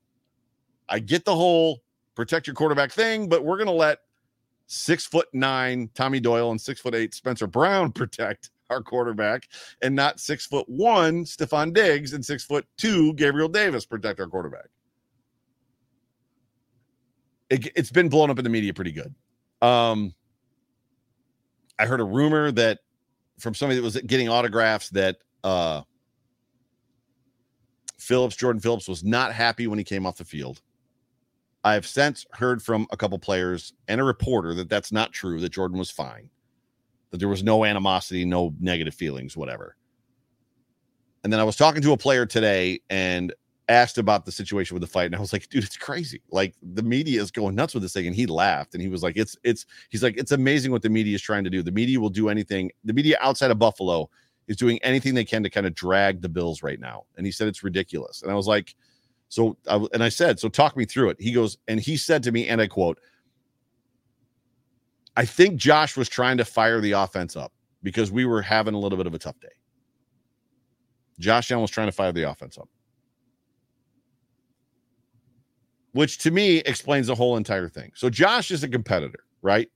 [0.87, 1.81] I get the whole
[2.15, 3.99] protect your quarterback thing, but we're gonna let
[4.69, 9.49] six foot nine Tommy Doyle and six foot eight Spencer Brown protect our quarterback,
[9.81, 14.27] and not six foot one Stefon Diggs and six foot two Gabriel Davis protect our
[14.27, 14.67] quarterback.
[17.49, 19.13] It, has been blown up in the media pretty good.
[19.59, 20.13] Um,
[21.79, 22.79] I heard a rumor that
[23.39, 25.81] from somebody that was getting autographs that uh,
[27.97, 30.61] Phillips, Jordan Phillips, was not happy when he came off the field.
[31.63, 35.39] I have since heard from a couple players and a reporter that that's not true,
[35.39, 36.29] that Jordan was fine,
[37.11, 39.75] that there was no animosity, no negative feelings, whatever.
[41.23, 43.33] And then I was talking to a player today and
[43.67, 45.05] asked about the situation with the fight.
[45.07, 46.21] And I was like, dude, it's crazy.
[46.31, 48.07] Like the media is going nuts with this thing.
[48.07, 50.89] And he laughed and he was like, it's, it's, he's like, it's amazing what the
[50.89, 51.61] media is trying to do.
[51.61, 52.71] The media will do anything.
[52.85, 54.09] The media outside of Buffalo
[54.47, 57.03] is doing anything they can to kind of drag the Bills right now.
[57.17, 58.23] And he said it's ridiculous.
[58.23, 58.75] And I was like,
[59.29, 61.17] so, I, and I said, so talk me through it.
[61.21, 62.99] He goes, and he said to me, and I quote,
[65.15, 67.53] I think Josh was trying to fire the offense up
[67.83, 69.47] because we were having a little bit of a tough day.
[71.19, 72.69] Josh Allen was trying to fire the offense up,
[75.91, 77.91] which to me explains the whole entire thing.
[77.95, 79.69] So, Josh is a competitor, right?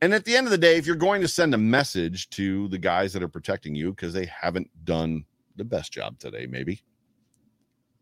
[0.00, 2.68] And at the end of the day, if you're going to send a message to
[2.68, 5.24] the guys that are protecting you because they haven't done
[5.56, 6.82] the best job today, maybe,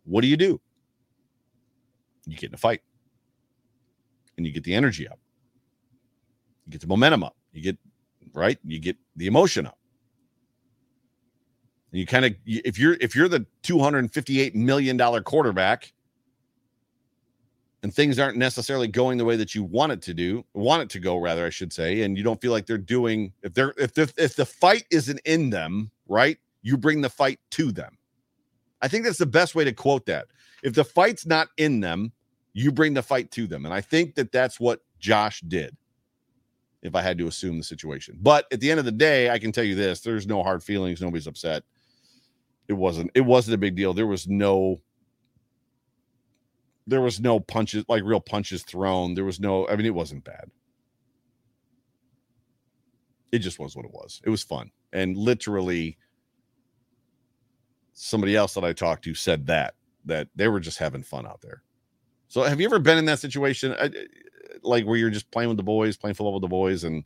[0.09, 0.61] what do you do?
[2.27, 2.81] You get in a fight
[4.37, 5.19] and you get the energy up.
[6.67, 7.37] You get the momentum up.
[7.53, 7.79] You get
[8.33, 8.59] right.
[8.65, 9.79] You get the emotion up.
[11.93, 15.93] And you kind of if you're if you're the 258 million dollar quarterback
[17.83, 20.91] and things aren't necessarily going the way that you want it to do, want it
[20.91, 23.75] to go rather I should say, and you don't feel like they're doing if they're
[23.79, 26.39] if the if the fight isn't in them, right?
[26.63, 27.98] You bring the fight to them.
[28.81, 30.27] I think that's the best way to quote that.
[30.63, 32.13] If the fight's not in them,
[32.53, 33.65] you bring the fight to them.
[33.65, 35.77] And I think that that's what Josh did,
[36.83, 38.19] if I had to assume the situation.
[38.21, 40.63] But at the end of the day, I can tell you this there's no hard
[40.63, 41.01] feelings.
[41.01, 41.63] Nobody's upset.
[42.69, 43.95] It wasn't, it wasn't a big deal.
[43.95, 44.81] There was no,
[46.87, 49.15] there was no punches, like real punches thrown.
[49.15, 50.51] There was no, I mean, it wasn't bad.
[53.31, 54.21] It just was what it was.
[54.25, 54.71] It was fun.
[54.93, 55.99] And literally,
[57.99, 59.75] somebody else that I talked to said that
[60.05, 61.63] that they were just having fun out there.
[62.29, 63.89] So have you ever been in that situation uh,
[64.63, 67.05] like where you're just playing with the boys, playing football with the boys and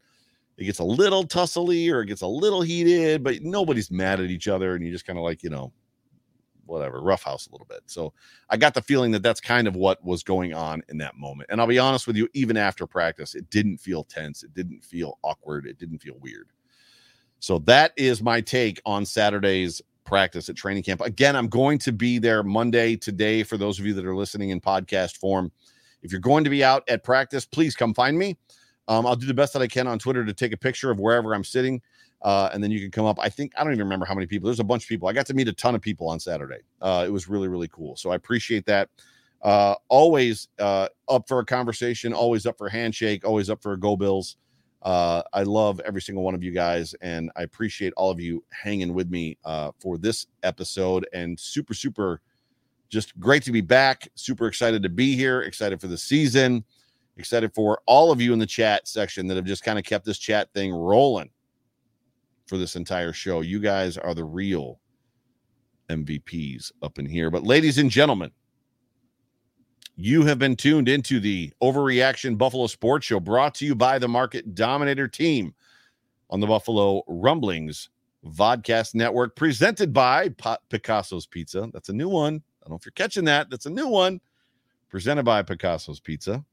[0.59, 4.30] it gets a little tussly or it gets a little heated, but nobody's mad at
[4.30, 5.72] each other and you just kind of like, you know,
[6.66, 7.80] whatever, roughhouse a little bit.
[7.86, 8.12] So
[8.51, 11.51] I got the feeling that that's kind of what was going on in that moment.
[11.51, 14.84] And I'll be honest with you, even after practice, it didn't feel tense, it didn't
[14.84, 16.49] feel awkward, it didn't feel weird.
[17.40, 19.82] So that is my take on Saturday's
[20.12, 21.00] practice at training camp.
[21.00, 24.50] Again, I'm going to be there Monday today for those of you that are listening
[24.50, 25.50] in podcast form.
[26.02, 28.36] If you're going to be out at practice, please come find me.
[28.88, 31.00] Um, I'll do the best that I can on Twitter to take a picture of
[31.00, 31.80] wherever I'm sitting.
[32.20, 33.16] Uh, and then you can come up.
[33.22, 34.48] I think I don't even remember how many people.
[34.48, 35.08] There's a bunch of people.
[35.08, 36.60] I got to meet a ton of people on Saturday.
[36.82, 37.96] Uh, it was really, really cool.
[37.96, 38.90] So I appreciate that.
[39.40, 43.72] Uh, always uh, up for a conversation, always up for a handshake, always up for
[43.72, 44.36] a go Bills.
[44.83, 48.45] Uh, I love every single one of you guys, and I appreciate all of you
[48.51, 51.07] hanging with me uh, for this episode.
[51.12, 52.20] And super, super,
[52.89, 54.09] just great to be back.
[54.16, 55.43] Super excited to be here.
[55.43, 56.64] Excited for the season.
[57.16, 60.05] Excited for all of you in the chat section that have just kind of kept
[60.05, 61.30] this chat thing rolling
[62.47, 63.41] for this entire show.
[63.41, 64.80] You guys are the real
[65.91, 67.30] MVPs up in here.
[67.30, 68.33] But, ladies and gentlemen,
[70.05, 74.09] you have been tuned into the Overreaction Buffalo Sports Show brought to you by the
[74.09, 75.55] Market Dominator team
[76.28, 77.88] on the Buffalo Rumblings
[78.26, 80.28] Vodcast Network, presented by
[80.70, 81.70] Picasso's Pizza.
[81.72, 82.34] That's a new one.
[82.34, 83.48] I don't know if you're catching that.
[83.48, 84.20] That's a new one.
[84.88, 86.44] Presented by Picasso's Pizza.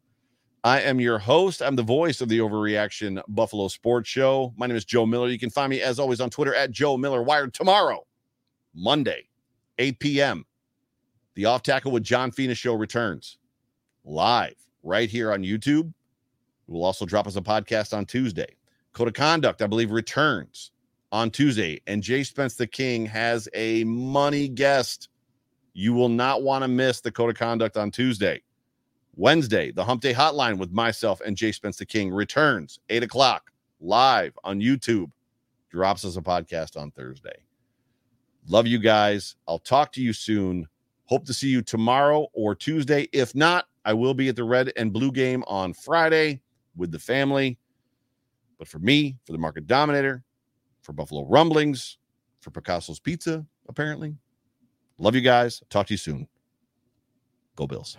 [0.63, 1.63] I am your host.
[1.63, 4.53] I'm the voice of the Overreaction Buffalo Sports Show.
[4.57, 5.27] My name is Joe Miller.
[5.27, 8.05] You can find me, as always, on Twitter at Joe Miller Wired tomorrow.
[8.75, 9.27] Monday,
[9.79, 10.45] 8 p.m.,
[11.33, 13.38] the Off Tackle with John Fina show returns
[14.05, 15.93] live right here on YouTube.
[16.67, 18.55] We'll also drop us a podcast on Tuesday.
[18.93, 20.71] Code of Conduct, I believe, returns
[21.11, 21.81] on Tuesday.
[21.87, 25.09] And Jay Spence the King has a money guest.
[25.73, 28.41] You will not want to miss the Code of Conduct on Tuesday.
[29.15, 33.51] Wednesday, the Hump Day Hotline with myself and Jay Spence the King returns 8 o'clock
[33.81, 35.11] live on YouTube.
[35.69, 37.43] Drops us a podcast on Thursday.
[38.47, 39.35] Love you guys.
[39.47, 40.67] I'll talk to you soon.
[41.05, 43.07] Hope to see you tomorrow or Tuesday.
[43.11, 46.41] If not, I will be at the red and blue game on Friday
[46.75, 47.57] with the family.
[48.57, 50.23] But for me, for the market dominator,
[50.81, 51.97] for Buffalo Rumblings,
[52.41, 54.15] for Picasso's Pizza, apparently.
[54.97, 55.61] Love you guys.
[55.69, 56.27] Talk to you soon.
[57.55, 57.97] Go Bills.